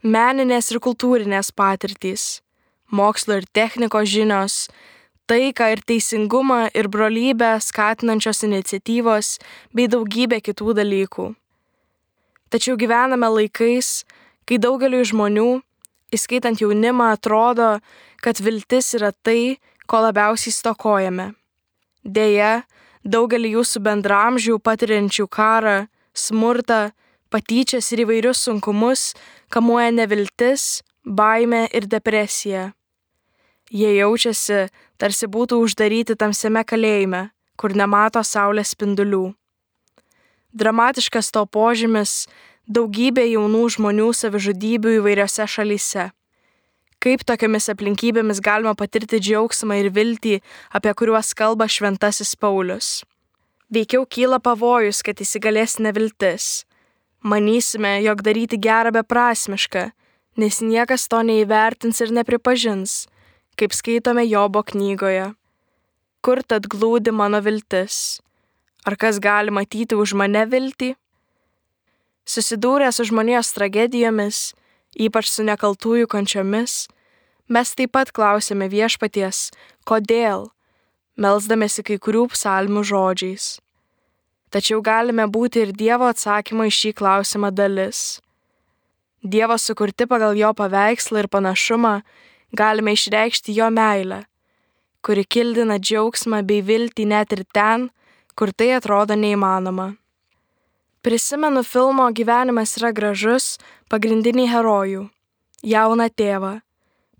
meninės 0.00 0.72
ir 0.72 0.80
kultūrinės 0.80 1.52
patirtys, 1.52 2.40
mokslo 2.88 3.36
ir 3.42 3.50
technikos 3.52 4.08
žinios, 4.08 4.56
taiką 5.32 5.72
ir 5.72 5.80
teisingumą 5.88 6.66
ir 6.76 6.88
brolybę 6.92 7.54
skatinančios 7.64 8.44
iniciatyvos 8.44 9.38
bei 9.72 9.88
daugybė 9.88 10.42
kitų 10.44 10.76
dalykų. 10.76 11.32
Tačiau 12.52 12.76
gyvename 12.76 13.30
laikais, 13.32 14.02
kai 14.44 14.58
daugeliu 14.60 15.00
žmonių, 15.08 15.62
įskaitant 16.12 16.60
jaunimą, 16.60 17.14
atrodo, 17.16 17.78
kad 18.20 18.40
viltis 18.44 18.92
yra 18.98 19.12
tai, 19.24 19.56
ko 19.88 20.02
labiausiai 20.04 20.52
stokojame. 20.52 21.30
Deja, 22.04 22.66
daugelį 23.04 23.54
jūsų 23.56 23.82
bendramžių 23.88 24.58
patiriančių 24.60 25.26
karą, 25.32 25.78
smurtą, 26.12 26.90
patyčias 27.32 27.88
ir 27.94 28.04
įvairius 28.04 28.44
sunkumus 28.44 29.12
kamuoja 29.48 29.88
neviltis, 29.96 30.82
baime 31.04 31.64
ir 31.72 31.88
depresija. 31.88 32.72
Jie 33.72 33.94
jaučiasi, 33.96 34.66
tarsi 35.00 35.26
būtų 35.32 35.56
uždaryti 35.64 36.16
tamsiame 36.20 36.60
kalėjime, 36.68 37.30
kur 37.56 37.72
nemato 37.72 38.20
saulės 38.20 38.74
spindulių. 38.76 39.32
Dramatiškas 40.52 41.32
to 41.32 41.46
požymis- 41.46 42.26
daugybė 42.76 43.24
jaunų 43.32 43.62
žmonių 43.76 44.10
savižudybių 44.12 44.98
įvairiose 45.00 45.46
šalyse. 45.48 46.10
Kaip 47.00 47.24
tokiamis 47.24 47.70
aplinkybėmis 47.72 48.40
galima 48.44 48.74
patirti 48.76 49.18
džiaugsmą 49.18 49.80
ir 49.80 49.90
viltį, 49.90 50.42
apie 50.70 50.92
kuriuos 50.94 51.32
kalba 51.34 51.64
šventasis 51.64 52.36
Paulius? 52.36 53.02
Veikiau 53.72 54.04
kyla 54.06 54.38
pavojus, 54.38 55.02
kad 55.02 55.16
įsigalės 55.16 55.80
neviltis. 55.80 56.64
Manysime, 57.24 58.02
jog 58.04 58.22
daryti 58.22 58.58
gerą 58.60 58.92
beprasmiška, 58.92 59.92
nes 60.36 60.60
niekas 60.60 61.08
to 61.08 61.16
neįvertins 61.24 62.00
ir 62.02 62.12
nepripažins, 62.12 63.08
kaip 63.56 63.74
skaitome 63.76 64.24
Jobo 64.26 64.62
knygoje. 64.62 65.32
Kur 66.22 66.42
tad 66.46 66.68
glūdi 66.70 67.12
mano 67.12 67.40
viltis? 67.42 68.20
Ar 68.86 68.96
kas 68.96 69.18
gali 69.22 69.50
matyti 69.54 69.98
už 69.98 70.14
mane 70.18 70.44
viltį? 70.50 70.92
Susidūrę 72.26 72.88
su 72.94 73.06
žmonijos 73.08 73.50
tragedijomis, 73.56 74.52
ypač 74.94 75.30
su 75.30 75.42
nekaltųjų 75.46 76.06
kančiomis, 76.10 76.86
mes 77.50 77.74
taip 77.74 77.92
pat 77.94 78.12
klausėme 78.14 78.68
viešpaties, 78.70 79.50
kodėl, 79.86 80.50
melzdamėsi 81.18 81.82
kai 81.86 81.98
kurių 81.98 82.28
psalmių 82.34 82.82
žodžiais. 82.86 83.58
Tačiau 84.52 84.82
galime 84.84 85.26
būti 85.26 85.64
ir 85.64 85.72
Dievo 85.72 86.10
atsakymo 86.12 86.66
į 86.68 86.72
šį 86.78 86.90
klausimą 86.98 87.50
dalis. 87.56 88.20
Dievo 89.22 89.56
sukurti 89.58 90.06
pagal 90.06 90.36
jo 90.36 90.50
paveikslą 90.54 91.22
ir 91.22 91.28
panašumą 91.32 92.00
galime 92.52 92.92
išreikšti 92.92 93.54
jo 93.56 93.70
meilę, 93.70 94.24
kuri 95.02 95.24
kildina 95.24 95.78
džiaugsmą 95.78 96.42
bei 96.46 96.62
viltį 96.62 97.08
net 97.08 97.32
ir 97.32 97.44
ten, 97.52 97.88
kur 98.36 98.52
tai 98.52 98.72
atrodo 98.76 99.16
neįmanoma. 99.18 99.92
Prisimenu 101.02 101.64
filmo 101.66 102.04
Gyvenimas 102.14 102.76
yra 102.78 102.92
gražus 102.94 103.56
pagrindinį 103.90 104.46
herojų- 104.52 105.08
jauną 105.74 106.06
tėvą, 106.20 106.60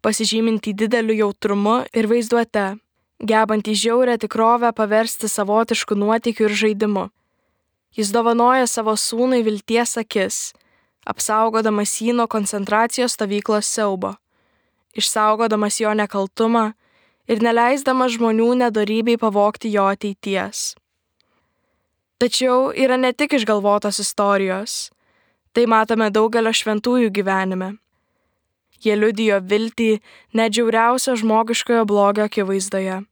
pasižymintį 0.03 0.75
dideliu 0.81 1.15
jautrumu 1.23 1.77
ir 1.93 2.07
vaizduote, 2.07 2.79
gebantį 3.23 3.75
žiaurę 3.83 4.19
tikrovę 4.19 4.73
paversti 4.73 5.27
savotišku 5.27 5.95
nuotikiu 5.99 6.47
ir 6.49 6.55
žaidimu. 6.63 7.11
Jis 7.97 8.13
dovanoja 8.13 8.67
savo 8.67 8.95
sūnui 8.97 9.43
vilties 9.45 9.97
akis, 10.01 10.53
apsaugodamas 11.07 12.01
jį 12.01 12.15
nuo 12.15 12.27
koncentracijos 12.27 13.15
stovyklos 13.19 13.67
siaubo, 13.67 14.17
išsaugodamas 14.97 15.81
jo 15.81 15.93
nekaltumą 15.97 16.73
ir 17.29 17.43
neleisdamas 17.43 18.17
žmonių 18.17 18.49
nedarybei 18.65 19.19
pavokti 19.21 19.73
jo 19.73 19.87
ateities. 19.93 20.73
Tačiau 22.23 22.71
yra 22.79 22.97
ne 22.97 23.13
tik 23.13 23.33
išgalvotos 23.35 23.99
istorijos. 23.99 24.91
Tai 25.53 25.65
matome 25.69 26.07
daugelio 26.09 26.53
šventųjų 26.55 27.11
gyvenime. 27.13 27.75
Jie 28.83 28.95
liudijo 28.97 29.41
viltį 29.45 29.89
nedžiauriausio 30.39 31.17
žmogiškojo 31.21 31.83
blogio 31.87 32.25
akivaizdoje. 32.25 33.03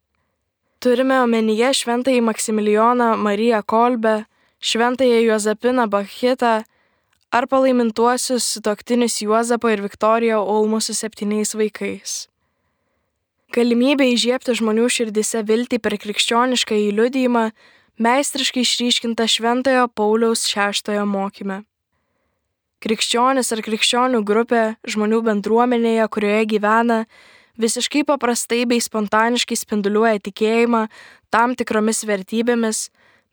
Turime 0.81 1.19
omenyje 1.21 1.75
šventąjį 1.83 2.23
Maksimilijoną 2.25 3.11
Mariją 3.21 3.61
Kolbę, 3.66 4.14
šventąją 4.61 5.19
Juozapiną 5.27 5.85
Bachitą 5.93 6.62
ar 7.31 7.47
palaimintuosius 7.47 8.45
sutoktinius 8.57 9.21
Juozapą 9.23 9.71
ir 9.71 9.85
Viktoriją 9.85 10.43
Ulmų 10.43 10.81
su 10.83 10.95
septyniais 10.99 11.55
vaikais. 11.55 12.27
Galimybė 13.55 14.09
įžiepti 14.14 14.55
žmonių 14.59 14.88
širdise 14.90 15.43
viltį 15.47 15.79
per 15.83 15.97
krikščionišką 16.03 16.77
įliudijimą 16.90 17.51
meistriškai 18.03 18.62
išryškinta 18.66 19.27
Šventojo 19.31 19.88
Pauliaus 19.95 20.47
šeštojo 20.51 21.07
mokyme. 21.07 21.62
Krikščionis 22.81 23.51
ar 23.53 23.62
krikščionių 23.62 24.23
grupė 24.27 24.62
žmonių 24.88 25.21
bendruomenėje, 25.27 26.07
kurioje 26.14 26.47
gyvena, 26.55 27.03
visiškai 27.61 28.07
paprastai 28.09 28.64
bei 28.66 28.81
spontaniškai 28.81 29.59
spinduliuoja 29.59 30.23
tikėjimą 30.25 30.87
tam 31.31 31.55
tikromis 31.59 32.07
vertybėmis, 32.09 32.88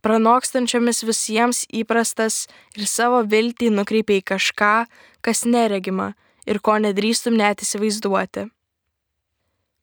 pranokstančiomis 0.07 1.03
visiems 1.03 1.65
įprastas 1.75 2.45
ir 2.79 2.87
savo 2.87 3.19
viltį 3.27 3.73
nukreipia 3.75 4.21
į 4.21 4.27
kažką, 4.31 4.75
kas 5.19 5.43
neregima 5.43 6.13
ir 6.47 6.61
ko 6.63 6.77
nedrįstum 6.79 7.35
net 7.35 7.63
įsivaizduoti. 7.65 8.45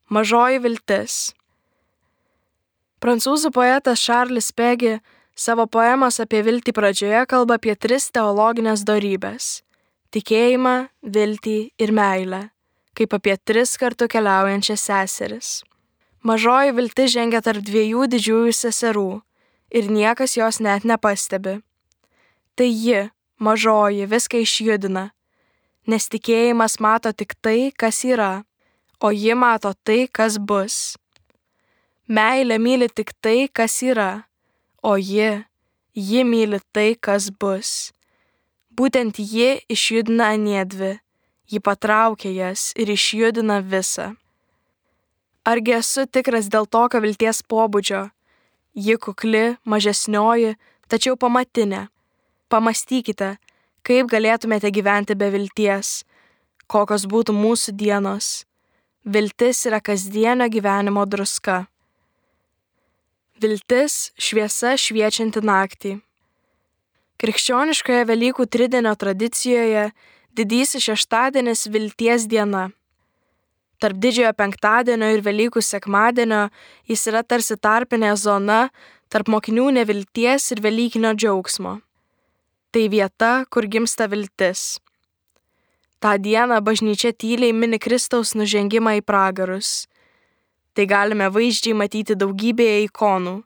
Mažoji 0.09 0.61
viltis. 0.63 1.17
Prancūzų 3.01 3.51
poetas 3.53 4.01
Šarlis 4.01 4.49
Pegi 4.55 4.95
savo 5.37 5.67
poemos 5.69 6.17
apie 6.23 6.41
viltį 6.47 6.73
pradžioje 6.73 7.21
kalba 7.29 7.59
apie 7.59 7.75
tris 7.77 8.09
teologinės 8.09 8.81
darybės- 8.87 9.61
tikėjimą, 10.13 10.89
viltį 11.05 11.59
ir 11.77 11.91
meilę, 11.91 12.49
kaip 12.97 13.13
apie 13.13 13.37
tris 13.37 13.77
kartų 13.77 14.09
keliaujančias 14.09 14.81
seseris. 14.89 15.61
Mažoji 16.23 16.73
viltis 16.73 17.13
žengia 17.13 17.43
tarp 17.45 17.61
dviejų 17.61 18.09
didžiųjų 18.09 18.53
seserų 18.63 19.21
ir 19.75 19.91
niekas 19.91 20.37
jos 20.39 20.61
net 20.63 20.87
nepastebi. 20.87 21.59
Tai 22.55 22.69
ji, 22.71 23.09
mažoji, 23.43 24.07
viską 24.07 24.39
išjudina, 24.45 25.09
nes 25.91 26.07
tikėjimas 26.07 26.79
mato 26.79 27.11
tik 27.11 27.35
tai, 27.43 27.71
kas 27.75 27.99
yra, 28.07 28.45
o 29.03 29.11
ji 29.11 29.35
mato 29.35 29.73
tai, 29.83 30.07
kas 30.07 30.39
bus. 30.39 30.95
Meilė 32.07 32.57
myli 32.61 32.87
tik 32.87 33.11
tai, 33.19 33.49
kas 33.51 33.81
yra, 33.83 34.25
o 34.81 34.95
ji, 34.95 35.43
ji 35.93 36.23
myli 36.23 36.61
tai, 36.71 36.93
kas 36.95 37.27
bus. 37.29 37.91
Būtent 38.75 39.19
ji 39.19 39.59
išjudina 39.71 40.31
aniedvi, 40.35 40.95
ji 41.51 41.59
patraukia 41.59 42.31
jas 42.31 42.71
ir 42.79 42.91
išjudina 42.91 43.59
visą. 43.59 44.13
Argi 45.45 45.75
esu 45.77 46.07
tikras 46.07 46.47
dėl 46.49 46.65
tokio 46.65 47.03
vilties 47.03 47.43
pobūdžio? 47.45 48.14
Ji 48.75 48.97
kukli, 48.99 49.55
mažesnioji, 49.63 50.57
tačiau 50.91 51.15
pamatinė. 51.15 51.85
Pamastykite, 52.51 53.37
kaip 53.87 54.09
galėtumėte 54.11 54.67
gyventi 54.75 55.15
be 55.15 55.29
vilties, 55.31 56.03
kokios 56.67 57.05
būtų 57.07 57.31
mūsų 57.37 57.71
dienos. 57.79 58.43
Viltis 59.05 59.63
yra 59.69 59.79
kasdienio 59.79 60.49
gyvenimo 60.51 61.05
druska. 61.07 61.67
Viltis- 63.39 64.11
šviesa 64.25 64.75
šviečianti 64.75 65.39
naktį. 65.39 66.01
Krikščioniškoje 67.15 68.05
Velykų 68.11 68.43
tridienio 68.51 68.95
tradicijoje 68.95 69.91
didysis 70.35 70.83
šeštadienis 70.83 71.67
vilties 71.71 72.27
diena. 72.27 72.71
Tarp 73.79 73.99
didžiojo 73.99 74.31
penktadienio 74.37 75.09
ir 75.11 75.23
Velykų 75.25 75.61
sekmadienio 75.63 76.47
jis 76.87 77.07
yra 77.11 77.23
tarsi 77.23 77.57
tarpinė 77.59 78.13
zona 78.15 78.69
tarp 79.11 79.27
mokinių 79.31 79.69
nevilties 79.79 80.51
ir 80.55 80.61
Velykinio 80.63 81.13
džiaugsmo. 81.15 81.79
Tai 82.71 82.87
vieta, 82.91 83.45
kur 83.49 83.67
gimsta 83.71 84.07
viltis. 84.11 84.79
Ta 85.99 86.17
diena 86.19 86.59
bažnyčia 86.61 87.13
tyliai 87.15 87.55
mini 87.55 87.79
Kristaus 87.79 88.33
nužengimą 88.35 88.97
į 88.99 89.03
pragarus. 89.07 89.85
Tai 90.75 90.83
galime 90.91 91.29
vaizdžiai 91.31 91.75
matyti 91.79 92.17
daugybėje 92.19 92.83
ikonų. 92.89 93.37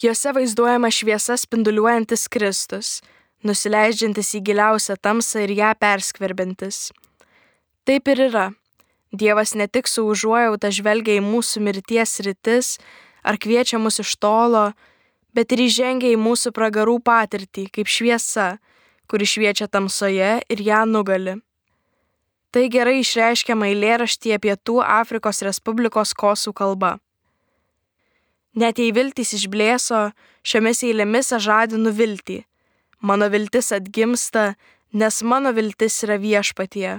Jose 0.00 0.32
vaizduojama 0.36 0.90
šviesa 0.92 1.36
spinduliuojantis 1.40 2.28
Kristus, 2.32 3.00
nusileidžiantis 3.44 4.34
į 4.36 4.42
giliausią 4.48 4.96
tamsą 5.00 5.44
ir 5.44 5.56
ją 5.56 5.72
perskverbintis. 5.80 6.90
Taip 7.88 8.08
ir 8.12 8.26
yra. 8.28 8.46
Dievas 9.12 9.54
ne 9.54 9.66
tik 9.66 9.88
su 9.90 10.04
užuojauta 10.06 10.70
žvelgia 10.70 11.18
į 11.18 11.24
mūsų 11.24 11.62
mirties 11.66 12.20
rytis 12.22 12.76
ar 13.26 13.38
kviečia 13.42 13.78
mus 13.82 13.98
iš 13.98 14.14
tolo, 14.22 14.70
bet 15.34 15.52
ir 15.52 15.66
įžengia 15.66 16.14
į 16.14 16.18
mūsų 16.20 16.52
pragarų 16.54 17.00
patirtį 17.02 17.66
kaip 17.74 17.90
šviesa, 17.90 18.58
kuri 19.10 19.26
šviečia 19.26 19.66
tamsoje 19.66 20.32
ir 20.46 20.62
ją 20.62 20.84
nugali. 20.86 21.40
Tai 22.50 22.64
gerai 22.70 23.00
išreiškiama 23.02 23.68
eilėraštyje 23.70 24.38
Pietų 24.42 24.80
Afrikos 24.82 25.42
Respublikos 25.46 26.14
kosų 26.18 26.54
kalba. 26.54 26.96
Net 28.58 28.78
jei 28.82 28.90
viltys 28.90 29.34
išblėso, 29.36 30.08
šiomis 30.42 30.82
eilėmis 30.86 31.30
aš 31.36 31.44
žadinu 31.46 31.92
viltį. 31.94 32.40
Mano 33.06 33.30
viltis 33.30 33.70
atgimsta, 33.72 34.56
nes 34.92 35.22
mano 35.22 35.54
viltis 35.54 36.02
yra 36.02 36.18
viešpatie. 36.18 36.98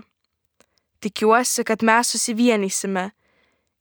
Tikiuosi, 1.02 1.64
kad 1.66 1.82
mes 1.84 2.14
susivienysime. 2.14 3.10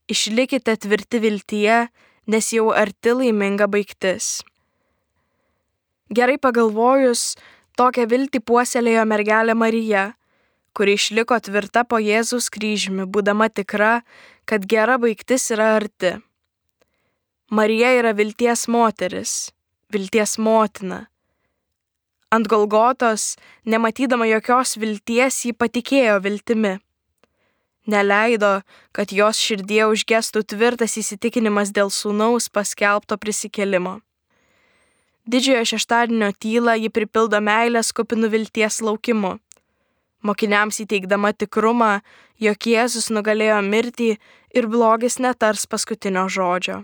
Išlikite 0.08 0.76
tvirti 0.80 1.20
viltyje, 1.20 1.80
nes 2.26 2.52
jau 2.54 2.70
arti 2.72 3.12
laiminga 3.12 3.68
baigtis. 3.68 4.40
Gerai 6.10 6.38
pagalvojus, 6.42 7.36
tokią 7.78 8.08
viltį 8.10 8.40
puoselėjo 8.42 9.04
mergelė 9.06 9.54
Marija, 9.54 10.08
kuri 10.74 10.96
išliko 10.98 11.38
tvirta 11.44 11.84
po 11.84 12.00
Jėzus 12.02 12.48
kryžiumi, 12.50 13.06
būdama 13.06 13.50
tikra, 13.52 14.00
kad 14.48 14.66
gera 14.66 14.96
baigtis 14.98 15.50
yra 15.54 15.74
arti. 15.76 16.16
Marija 17.50 17.92
yra 18.00 18.16
vilties 18.16 18.66
moteris, 18.70 19.50
vilties 19.92 20.38
motina. 20.38 21.04
Ant 22.30 22.46
Golgotos, 22.46 23.36
nematydama 23.66 24.28
jokios 24.30 24.76
vilties, 24.78 25.44
ji 25.44 25.52
patikėjo 25.52 26.20
viltimi. 26.22 26.78
Neleido, 27.90 28.60
kad 28.94 29.12
jos 29.14 29.40
širdie 29.40 29.82
užgestų 29.90 30.44
tvirtas 30.52 30.96
įsitikinimas 31.00 31.72
dėl 31.74 31.90
sūnaus 31.90 32.48
paskelbto 32.52 33.18
prisikelimo. 33.18 33.98
Didžiojo 35.30 35.66
šeštadienio 35.74 36.32
tylą 36.42 36.76
ji 36.80 36.90
pripildo 36.90 37.40
meilės 37.44 37.92
kupinų 37.96 38.30
vilties 38.32 38.80
laukimu. 38.82 39.36
Mokiniams 40.26 40.80
įteikdama 40.84 41.32
tikrumą, 41.32 42.00
jog 42.40 42.66
Jėzus 42.72 43.08
nugalėjo 43.14 43.60
mirtį 43.64 44.10
ir 44.56 44.68
blogis 44.68 45.18
netars 45.22 45.66
paskutinio 45.70 46.26
žodžio. 46.28 46.80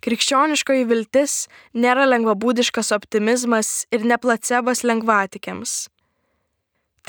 Krikščioniškoji 0.00 0.86
viltis 0.88 1.34
nėra 1.76 2.06
lengvabūdiškas 2.08 2.92
optimizmas 2.96 3.84
ir 3.92 4.06
ne 4.08 4.16
placebas 4.16 4.80
lengvatikiams. 4.86 5.90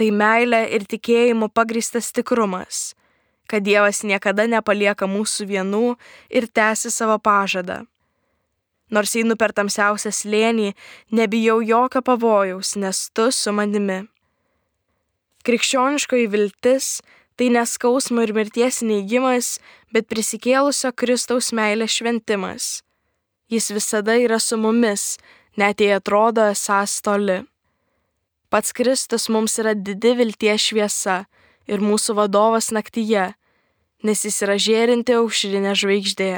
Tai 0.01 0.07
meilė 0.09 0.63
ir 0.73 0.87
tikėjimu 0.89 1.51
pagristas 1.53 2.07
tikrumas, 2.09 2.95
kad 3.45 3.61
Dievas 3.61 3.99
niekada 4.01 4.47
nepalieka 4.49 5.05
mūsų 5.05 5.45
vienų 5.51 5.81
ir 6.33 6.47
tęsi 6.49 6.89
savo 6.89 7.19
pažadą. 7.21 7.83
Nors 8.89 9.13
einu 9.13 9.37
per 9.37 9.53
tamsiausią 9.53 10.09
slėnį, 10.09 10.71
nebijau 11.13 11.59
jokio 11.61 12.01
pavojaus, 12.01 12.73
nes 12.81 13.03
tu 13.13 13.27
su 13.29 13.53
manimi. 13.53 13.99
Krikščioniškoji 15.45 16.25
viltis 16.33 16.89
tai 17.37 17.51
neskausmo 17.53 18.25
ir 18.25 18.33
mirties 18.33 18.81
neigimas, 18.81 19.59
bet 19.93 20.09
prisikėlusio 20.09 20.95
Kristaus 20.97 21.53
meilės 21.53 21.99
šventimas. 22.01 22.71
Jis 23.53 23.69
visada 23.69 24.17
yra 24.17 24.41
su 24.41 24.57
mumis, 24.57 25.19
net 25.61 25.77
jei 25.77 25.93
atrodo 26.01 26.49
esąs 26.49 27.03
toli. 27.05 27.43
Pats 28.51 28.73
Kristus 28.75 29.29
mums 29.31 29.53
yra 29.61 29.71
didi 29.71 30.11
vilties 30.19 30.65
šviesa 30.67 31.21
ir 31.71 31.79
mūsų 31.79 32.17
vadovas 32.17 32.67
naktyje, 32.75 33.29
nes 34.03 34.23
jis 34.27 34.41
yra 34.43 34.57
žėrinti 34.59 35.15
aušrinė 35.15 35.71
žvaigždė. 35.79 36.31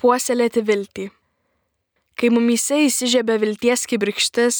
Puoselėti 0.00 0.64
viltį. 0.66 1.04
Kai 2.18 2.30
mumyse 2.34 2.80
įsižiebė 2.88 3.36
vilties 3.44 3.86
kibirkštis, 3.86 4.58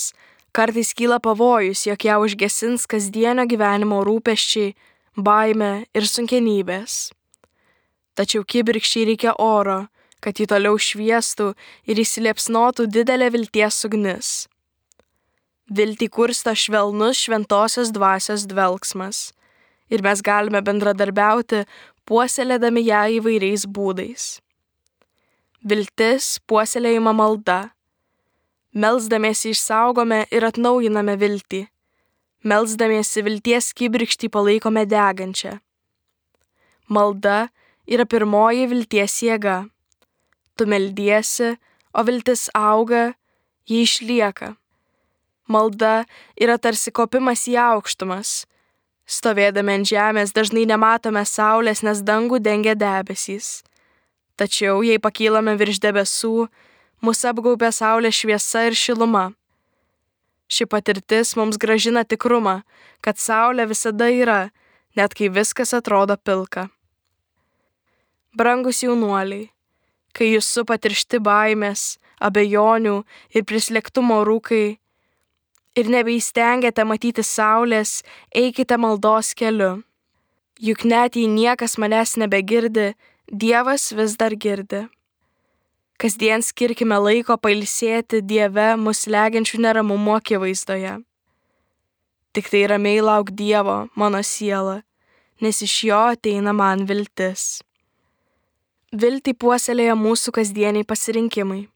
kartais 0.55 0.95
kyla 0.95 1.19
pavojus, 1.19 1.83
jog 1.89 2.07
ją 2.07 2.21
užgesins 2.23 2.87
kasdienio 2.87 3.49
gyvenimo 3.51 4.05
rūpeščiai, 4.07 4.77
baime 5.19 5.73
ir 5.91 6.07
sunkenybės. 6.07 7.11
Tačiau 8.15 8.47
kibirkščiai 8.47 9.11
reikia 9.11 9.35
oro, 9.43 9.89
kad 10.23 10.39
jį 10.39 10.47
toliau 10.55 10.79
šviestų 10.79 11.51
ir 11.91 12.05
įsiliepsnotų 12.07 12.87
didelė 12.95 13.33
vilties 13.35 13.83
ugnis. 13.91 14.33
Viltį 15.71 16.09
kursto 16.11 16.51
švelnus 16.51 17.21
šventosios 17.23 17.93
dvasios 17.95 18.47
dvelgsmas 18.51 19.31
ir 19.91 20.03
mes 20.07 20.23
galime 20.23 20.63
bendradarbiauti, 20.67 21.65
puoselėdami 22.07 22.83
ją 22.87 23.03
įvairiais 23.19 23.67
būdais. 23.71 24.39
Viltis 25.63 26.39
puoselėjama 26.49 27.13
malda. 27.15 27.59
Melsdamiesi 28.73 29.51
išsaugome 29.55 30.25
ir 30.31 30.47
atnaujiname 30.47 31.17
viltį. 31.21 31.65
Melsdamiesi 32.47 33.23
vilties 33.27 33.73
kibirkštį 33.77 34.31
palaikome 34.33 34.87
degančią. 34.89 35.59
Malda 36.89 37.51
yra 37.87 38.07
pirmoji 38.07 38.71
vilties 38.71 39.19
jėga. 39.27 39.59
Tu 40.57 40.67
meldiesi, 40.71 41.53
o 41.93 42.07
viltis 42.07 42.49
auga, 42.57 43.11
ji 43.69 43.85
išlieka. 43.85 44.55
Malda 45.51 46.05
yra 46.39 46.57
tarsi 46.63 46.93
kopimas 46.95 47.43
į 47.51 47.57
aukštumas. 47.59 48.45
Stovėdami 49.11 49.81
ant 49.81 49.89
žemės 49.91 50.31
dažnai 50.37 50.63
nematome 50.71 51.25
saulės, 51.27 51.83
nes 51.83 52.05
dangų 52.07 52.39
dengia 52.39 52.77
debesys. 52.79 53.65
Tačiau, 54.39 54.85
jei 54.87 55.03
pakylame 55.03 55.57
virš 55.59 55.81
debesų, 55.83 56.47
mus 57.03 57.25
apgaubia 57.27 57.73
saulės 57.75 58.21
šviesa 58.23 58.69
ir 58.69 58.79
šiluma. 58.79 59.33
Ši 60.51 60.67
patirtis 60.71 61.35
mums 61.39 61.59
gražina 61.59 62.05
tikrumą, 62.07 62.61
kad 63.03 63.19
saulė 63.19 63.67
visada 63.71 64.07
yra, 64.11 64.41
net 64.95 65.15
kai 65.19 65.29
viskas 65.35 65.75
atrodo 65.75 66.15
pilka. 66.17 66.69
Brangus 68.39 68.85
jaunuoliai, 68.87 69.51
kai 70.15 70.31
jūs 70.31 70.47
supatiršti 70.55 71.19
baimės, 71.19 71.99
abejonių 72.23 73.01
ir 73.35 73.47
prislėgtumo 73.51 74.23
rūkai 74.27 74.79
ir 75.81 75.91
nebeįstengiate 75.93 76.85
matyti 76.85 77.25
saulės, 77.27 78.01
eikite 78.37 78.77
maldos 78.81 79.33
keliu. 79.35 79.81
Juk 80.61 80.85
net 80.85 81.17
jei 81.17 81.29
niekas 81.29 81.79
manęs 81.81 82.19
nebegirdi, 82.21 82.93
Dievas 83.31 83.93
vis 83.95 84.17
dar 84.19 84.35
girdi. 84.35 84.89
Kasdien 86.01 86.43
skirkime 86.43 86.97
laiko 86.99 87.37
pailsėti 87.39 88.19
Dieve 88.27 88.73
mus 88.77 89.05
legiančių 89.07 89.61
neramumų 89.63 90.17
akivaizdoje. 90.19 90.97
Tik 92.35 92.51
tai 92.51 92.63
ramiai 92.73 93.03
lauk 93.05 93.31
Dievo, 93.39 93.77
mano 93.95 94.23
siela, 94.27 94.81
nes 95.41 95.63
iš 95.63 95.75
jo 95.89 96.01
ateina 96.15 96.53
man 96.57 96.87
viltis. 96.91 97.61
Viltį 98.91 99.37
puoselėja 99.39 99.95
mūsų 99.95 100.35
kasdieniai 100.41 100.89
pasirinkimai. 100.89 101.69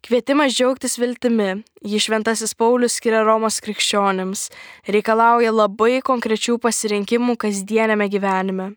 Kvietimas 0.00 0.54
džiaugtis 0.56 0.96
viltimi, 0.96 1.60
jį 1.84 1.98
šventasis 2.00 2.54
Paulius 2.56 2.94
skiria 2.96 3.20
Romos 3.20 3.58
krikščionims, 3.60 4.46
reikalauja 4.88 5.52
labai 5.52 6.00
konkrečių 6.00 6.56
pasirinkimų 6.62 7.36
kasdienėme 7.42 8.08
gyvenime. 8.08 8.70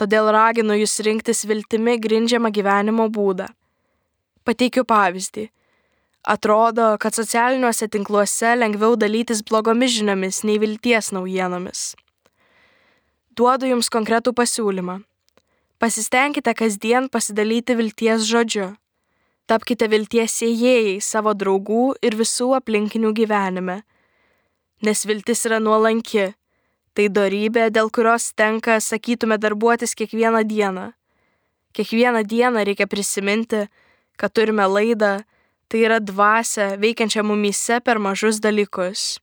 Todėl 0.00 0.32
raginu 0.34 0.74
jūs 0.80 0.96
rinktis 1.06 1.44
viltimi 1.46 1.94
grindžiamą 2.02 2.50
gyvenimo 2.50 3.06
būdą. 3.14 3.46
Pateikiu 4.42 4.82
pavyzdį. 4.82 5.46
Atrodo, 6.34 6.96
kad 6.98 7.14
socialiniuose 7.14 7.86
tinkluose 7.94 8.56
lengviau 8.58 8.98
dalytis 8.98 9.44
blogomis 9.46 9.94
žiniomis 9.94 10.42
nei 10.42 10.58
vilties 10.58 11.14
naujienomis. 11.14 11.92
Duodu 13.38 13.70
jums 13.70 13.90
konkretų 13.94 14.34
pasiūlymą. 14.34 15.00
Pasistengkite 15.78 16.54
kasdien 16.58 17.06
pasidalyti 17.10 17.78
vilties 17.78 18.26
žodžiu. 18.26 18.72
Tapkite 19.52 19.84
vilties 19.92 20.32
siejėjai 20.40 20.94
savo 21.04 21.34
draugų 21.36 21.90
ir 22.00 22.14
visų 22.16 22.54
aplinkinių 22.56 23.10
gyvenime. 23.12 23.82
Nes 24.80 25.02
viltis 25.04 25.44
yra 25.44 25.58
nuolanki. 25.60 26.30
Tai 26.96 27.04
darybė, 27.12 27.66
dėl 27.68 27.90
kurios 27.92 28.30
tenka, 28.32 28.78
sakytume, 28.80 29.36
darbuotis 29.36 29.92
kiekvieną 29.92 30.40
dieną. 30.48 30.86
Kiekvieną 31.76 32.22
dieną 32.24 32.64
reikia 32.64 32.86
prisiminti, 32.88 33.66
kad 34.16 34.32
turime 34.32 34.64
laidą, 34.72 35.18
tai 35.68 35.84
yra 35.84 36.00
dvasia 36.00 36.70
veikiančią 36.80 37.20
mumyse 37.20 37.80
per 37.84 38.00
mažus 38.00 38.40
dalykus. 38.40 39.20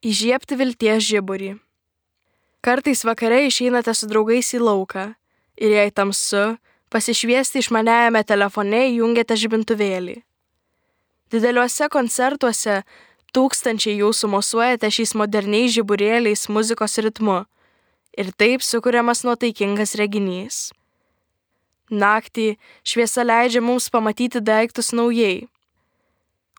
Įžiepti 0.00 0.56
vilties 0.56 1.04
žiburį. 1.04 1.52
Kartais 2.64 3.04
vakare 3.04 3.44
išeinate 3.44 3.92
su 3.92 4.08
draugais 4.08 4.54
į 4.56 4.64
lauką 4.64 5.10
ir 5.60 5.76
jei 5.76 5.92
tamsu, 5.92 6.56
pasišviesti 6.90 7.62
išmaniajame 7.62 8.22
telefone 8.26 8.86
įjungiate 8.90 9.36
žibintuvėlį. 9.38 10.16
Dideliuose 11.30 11.86
koncertuose 11.92 12.80
tūkstančiai 13.34 14.00
jūsų 14.00 14.30
mosuojate 14.32 14.90
šiais 14.90 15.14
moderniais 15.14 15.76
žiburėliais 15.76 16.48
muzikos 16.50 16.98
ritmu 16.98 17.44
ir 18.18 18.32
taip 18.34 18.66
sukūriamas 18.66 19.22
nuotaikingas 19.26 19.94
reginys. 20.00 20.70
Naktį 21.90 22.54
šviesa 22.86 23.22
leidžia 23.26 23.62
mums 23.62 23.88
pamatyti 23.90 24.42
daiktus 24.42 24.92
naujai, 24.94 25.46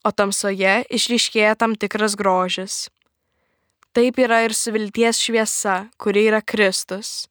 o 0.04 0.12
tamsoje 0.12 0.82
išryškėja 0.92 1.56
tam 1.60 1.76
tikras 1.80 2.18
grožis. 2.20 2.90
Taip 3.96 4.20
yra 4.24 4.42
ir 4.46 4.56
su 4.56 4.72
vilties 4.72 5.20
šviesa, 5.20 5.92
kuri 6.00 6.30
yra 6.30 6.40
Kristus. 6.40 7.28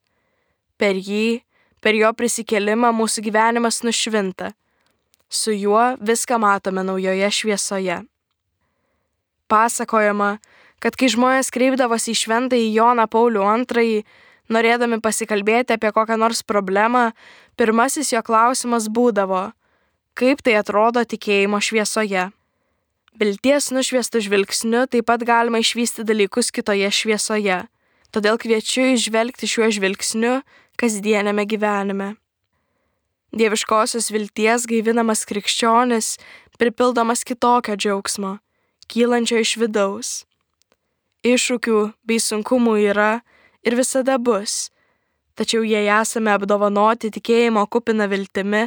Per 0.77 0.97
jį, 0.97 1.41
per 1.81 1.97
jo 1.97 2.11
prisikelimą 2.13 2.93
mūsų 2.95 3.25
gyvenimas 3.27 3.81
nušvinta. 3.85 4.53
Su 5.31 5.53
juo 5.55 5.95
viską 5.99 6.37
matome 6.41 6.83
naujoje 6.83 7.29
šviesoje. 7.31 8.01
Pasakojama, 9.51 10.37
kad 10.83 10.97
kai 10.97 11.09
žmonės 11.11 11.51
kreipdavosi 11.53 12.13
į 12.13 12.19
šventąjį 12.23 12.67
Joną 12.75 13.07
Paulių 13.11 13.45
II, 13.63 14.03
norėdami 14.51 14.99
pasikalbėti 15.01 15.75
apie 15.75 15.91
kokią 15.95 16.17
nors 16.19 16.43
problemą, 16.43 17.11
pirmasis 17.55 18.11
jo 18.13 18.21
klausimas 18.25 18.89
būdavo, 18.91 19.51
kaip 20.17 20.43
tai 20.43 20.57
atrodo 20.59 21.03
tikėjimo 21.03 21.59
šviesoje. 21.63 22.29
Vilties 23.19 23.71
nušviestų 23.75 24.23
žvilgsniu 24.27 24.85
taip 24.91 25.07
pat 25.09 25.23
galima 25.27 25.59
išvysti 25.59 26.05
dalykus 26.07 26.51
kitoje 26.55 26.87
šviesoje, 26.95 27.65
todėl 28.11 28.39
kviečiu 28.39 28.93
išvelgti 28.95 29.49
šiuo 29.51 29.67
žvilgsniu 29.75 30.39
kasdienėme 30.81 31.45
gyvenime. 31.45 32.15
Dieviškosios 33.37 34.09
vilties 34.09 34.65
gaivinamas 34.65 35.21
krikščionis 35.29 36.15
pripildomas 36.57 37.21
kitokio 37.27 37.75
džiaugsmo, 37.77 38.39
kylančio 38.89 39.37
iš 39.43 39.51
vidaus. 39.61 40.09
Iššūkių 41.21 41.77
bei 42.09 42.17
sunkumų 42.17 42.73
yra 42.89 43.11
ir 43.61 43.77
visada 43.77 44.17
bus, 44.17 44.71
tačiau 45.37 45.61
jei 45.61 45.85
esame 45.99 46.33
apdovanoti 46.33 47.13
tikėjimo 47.13 47.67
kupina 47.69 48.09
viltimi, 48.09 48.65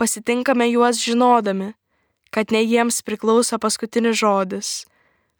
pasitinkame 0.00 0.70
juos 0.72 1.04
žinodami, 1.04 1.74
kad 2.32 2.56
ne 2.56 2.64
jiems 2.64 3.02
priklauso 3.04 3.60
paskutinis 3.60 4.16
žodis, 4.16 4.72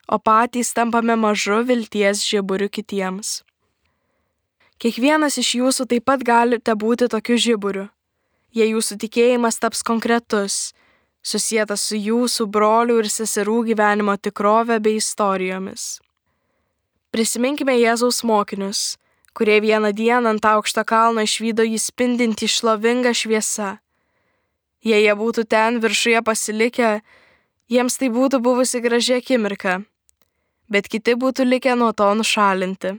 o 0.05 0.21
patys 0.21 0.77
tampame 0.77 1.17
mažu 1.17 1.64
vilties 1.64 2.21
žiburiu 2.29 2.69
kitiems. 2.69 3.40
Kiekvienas 4.83 5.39
iš 5.39 5.55
jūsų 5.61 5.87
taip 5.91 6.05
pat 6.09 6.25
galite 6.27 6.75
būti 6.75 7.09
tokiu 7.09 7.37
žiburiu, 7.39 7.87
jei 8.53 8.73
jūsų 8.73 8.99
tikėjimas 9.05 9.61
taps 9.63 9.85
konkretus, 9.87 10.75
susijęs 11.23 11.81
su 11.81 11.97
jūsų 11.97 12.47
brolių 12.51 12.99
ir 13.03 13.09
seserų 13.09 13.61
gyvenimo 13.71 14.17
tikrove 14.19 14.81
bei 14.83 14.99
istorijomis. 14.99 16.01
Prisiminkime 17.15 17.77
Jėzaus 17.79 18.25
mokinius, 18.27 18.97
kurie 19.35 19.61
vieną 19.63 19.93
dieną 19.95 20.35
ant 20.35 20.45
aukšto 20.51 20.83
kalno 20.85 21.23
išvydo 21.23 21.63
jį 21.63 21.79
spindinti 21.79 22.51
šlovingą 22.51 23.15
šviesą. 23.15 23.77
Jei 24.85 25.07
jie 25.07 25.15
būtų 25.17 25.47
ten 25.49 25.79
viršuje 25.81 26.21
pasilikę, 26.27 26.91
jiems 27.71 27.97
tai 27.99 28.11
būtų 28.13 28.43
buvusi 28.43 28.83
graži 28.85 29.21
akimirka, 29.23 29.79
bet 30.69 30.91
kiti 30.91 31.15
būtų 31.15 31.47
likę 31.47 31.79
nuo 31.79 31.93
to 31.97 32.11
nušalinti. 32.19 32.99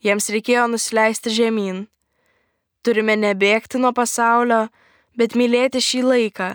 Jiems 0.00 0.30
reikėjo 0.32 0.64
nusileisti 0.72 1.32
žemyn. 1.36 1.84
Turime 2.80 3.18
nebėgti 3.20 3.76
nuo 3.80 3.92
pasaulio, 3.92 4.68
bet 5.12 5.36
mylėti 5.36 5.82
šį 5.84 6.00
laiką, 6.06 6.48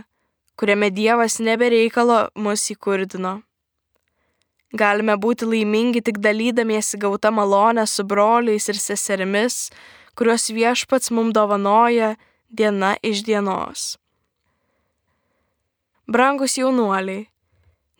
kuriame 0.57 0.89
Dievas 0.89 1.37
nebereikalo 1.37 2.31
mus 2.41 2.65
įkurdino. 2.73 3.35
Galime 4.75 5.13
būti 5.21 5.45
laimingi 5.45 6.01
tik 6.01 6.17
dalydamiesi 6.25 6.97
gauta 6.97 7.29
malonę 7.31 7.85
su 7.87 8.03
broliais 8.03 8.65
ir 8.71 8.81
seserimis, 8.81 9.69
kuriuos 10.17 10.49
viešpats 10.49 11.13
mums 11.13 11.37
dovanoja 11.37 12.15
diena 12.49 12.95
iš 13.05 13.21
dienos. 13.29 13.95
Brangus 16.09 16.57
jaunuoliai, 16.57 17.27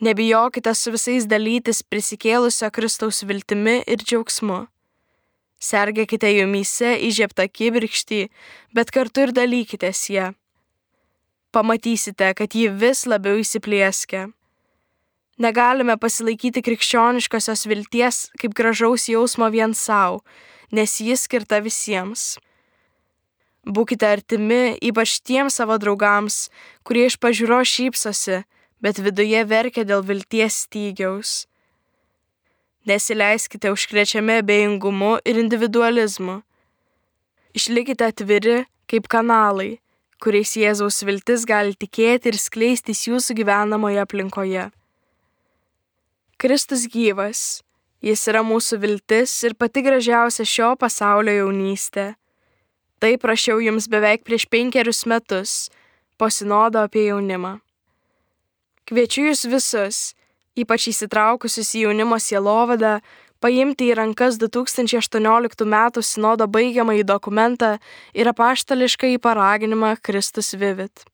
nebijokite 0.02 0.74
su 0.74 0.92
visais 0.94 1.30
dalytis 1.30 1.86
prisikėlusio 1.86 2.74
Kristaus 2.74 3.22
viltimi 3.24 3.84
ir 3.86 4.02
džiaugsmu. 4.02 4.66
Sergėkite 5.62 6.30
jumyse 6.36 6.96
įžieptą 7.08 7.48
kibirkštį, 7.50 8.22
bet 8.76 8.92
kartu 8.92 9.26
ir 9.26 9.36
dalykitės 9.36 10.10
ją. 10.12 10.34
Pamatysite, 11.56 12.34
kad 12.36 12.56
ji 12.56 12.68
vis 12.70 13.06
labiau 13.08 13.40
įsiplėskia. 13.40 14.28
Negalime 15.40 15.96
pasilaikyti 16.00 16.64
krikščioniškosios 16.64 17.66
vilties 17.68 18.18
kaip 18.40 18.54
gražaus 18.56 19.08
jausmo 19.12 19.48
vien 19.52 19.74
savo, 19.76 20.22
nes 20.72 21.00
jis 21.04 21.26
skirta 21.28 21.60
visiems. 21.64 22.36
Būkite 23.66 24.06
artimi 24.08 24.78
ypač 24.84 25.18
tiems 25.26 25.58
savo 25.58 25.80
draugams, 25.82 26.50
kurie 26.86 27.08
iš 27.10 27.18
pažiūro 27.18 27.64
šypsosi, 27.66 28.44
bet 28.80 29.02
viduje 29.02 29.42
verkia 29.50 29.84
dėl 29.88 30.06
vilties 30.06 30.62
stygiaus. 30.68 31.48
Nesileiskite 32.86 33.72
užkrečiami 33.74 34.40
abejingumu 34.42 35.18
ir 35.26 35.40
individualizmu. 35.42 36.42
Išlikite 37.58 38.06
atviri 38.12 38.58
kaip 38.86 39.08
kanalai, 39.10 39.80
kuriais 40.22 40.54
Jėzaus 40.60 41.02
viltis 41.08 41.48
gali 41.50 41.74
tikėti 41.74 42.30
ir 42.30 42.38
skleistis 42.38 43.08
jūsų 43.08 43.38
gyvenamoje 43.40 44.04
aplinkoje. 44.04 44.68
Kristus 46.38 46.86
gyvas, 46.92 47.64
jis 48.06 48.28
yra 48.30 48.44
mūsų 48.46 48.78
viltis 48.84 49.34
ir 49.48 49.56
pati 49.58 49.82
gražiausia 49.86 50.46
šio 50.46 50.74
pasaulio 50.78 51.34
jaunystė. 51.40 52.14
Tai 53.02 53.16
prašiau 53.22 53.58
jums 53.64 53.90
beveik 53.92 54.24
prieš 54.28 54.46
penkerius 54.52 55.06
metus, 55.10 55.56
po 56.18 56.30
sinodo 56.30 56.84
apie 56.86 57.08
jaunimą. 57.10 57.58
Kviečiu 58.86 59.26
jūs 59.32 59.46
visus, 59.50 60.00
ypač 60.56 60.90
įsitraukusius 60.92 61.74
į 61.76 61.86
jaunimo 61.88 62.20
sielovadą, 62.22 63.00
paimti 63.44 63.92
į 63.92 63.98
rankas 64.00 64.40
2018 64.42 65.66
m. 65.68 65.76
sinodo 66.02 66.48
baigiamąjį 66.48 67.04
dokumentą 67.06 67.76
ir 68.14 68.32
apaštališką 68.32 69.12
į 69.16 69.20
paraginimą 69.22 69.96
Kristus 70.02 70.54
Vivit. 70.56 71.06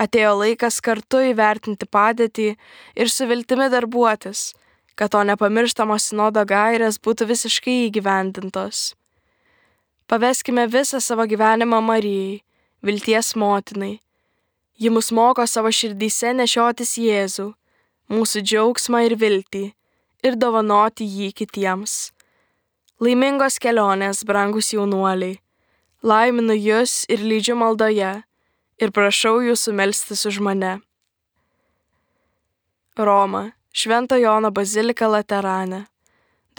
Atėjo 0.00 0.32
laikas 0.40 0.80
kartu 0.80 1.20
įvertinti 1.30 1.86
padėtį 1.86 2.48
ir 2.96 3.10
su 3.12 3.26
viltimi 3.28 3.68
darbuotis, 3.70 4.52
kad 4.96 5.12
to 5.12 5.22
nepamirštamo 5.28 5.98
sinodo 6.00 6.44
gairės 6.48 6.98
būtų 7.02 7.28
visiškai 7.28 7.76
įgyvendintos. 7.88 8.94
Paveskime 10.08 10.66
visą 10.68 11.00
savo 11.00 11.26
gyvenimą 11.28 11.80
Marijai, 11.84 12.42
vilties 12.82 13.34
motinai. 13.36 14.00
Ji 14.76 14.90
mus 14.90 15.12
moko 15.12 15.44
savo 15.46 15.70
širdyse 15.70 16.32
nešiotis 16.34 16.96
Jėzų, 16.98 17.52
mūsų 18.12 18.42
džiaugsmą 18.44 19.06
ir 19.08 19.16
viltį, 19.18 19.64
ir 20.26 20.36
dovanoti 20.36 21.06
jį 21.08 21.30
kitiems. 21.38 22.12
Laimingos 23.02 23.58
kelionės, 23.58 24.22
brangus 24.28 24.70
jaunuoliai. 24.74 25.40
Laiminu 26.02 26.54
jūs 26.54 27.04
ir 27.10 27.22
lydžiu 27.22 27.56
maldoje 27.58 28.12
ir 28.82 28.90
prašau 28.94 29.40
jūsų 29.46 29.74
melstis 29.78 30.26
už 30.26 30.40
mane. 30.42 30.80
Roma, 32.98 33.52
Švento 33.72 34.18
Jono 34.20 34.50
bazilika 34.50 35.08
Laterane. 35.08 35.86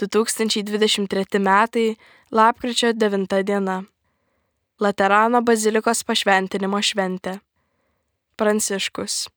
2023 0.00 1.38
metai, 1.38 1.96
lapkričio 2.32 2.92
9 2.92 3.42
diena. 3.46 3.84
Laterano 4.80 5.40
bazilikos 5.40 6.02
pašventinimo 6.02 6.80
šventė. 6.82 7.38
Pranciškus. 8.34 9.28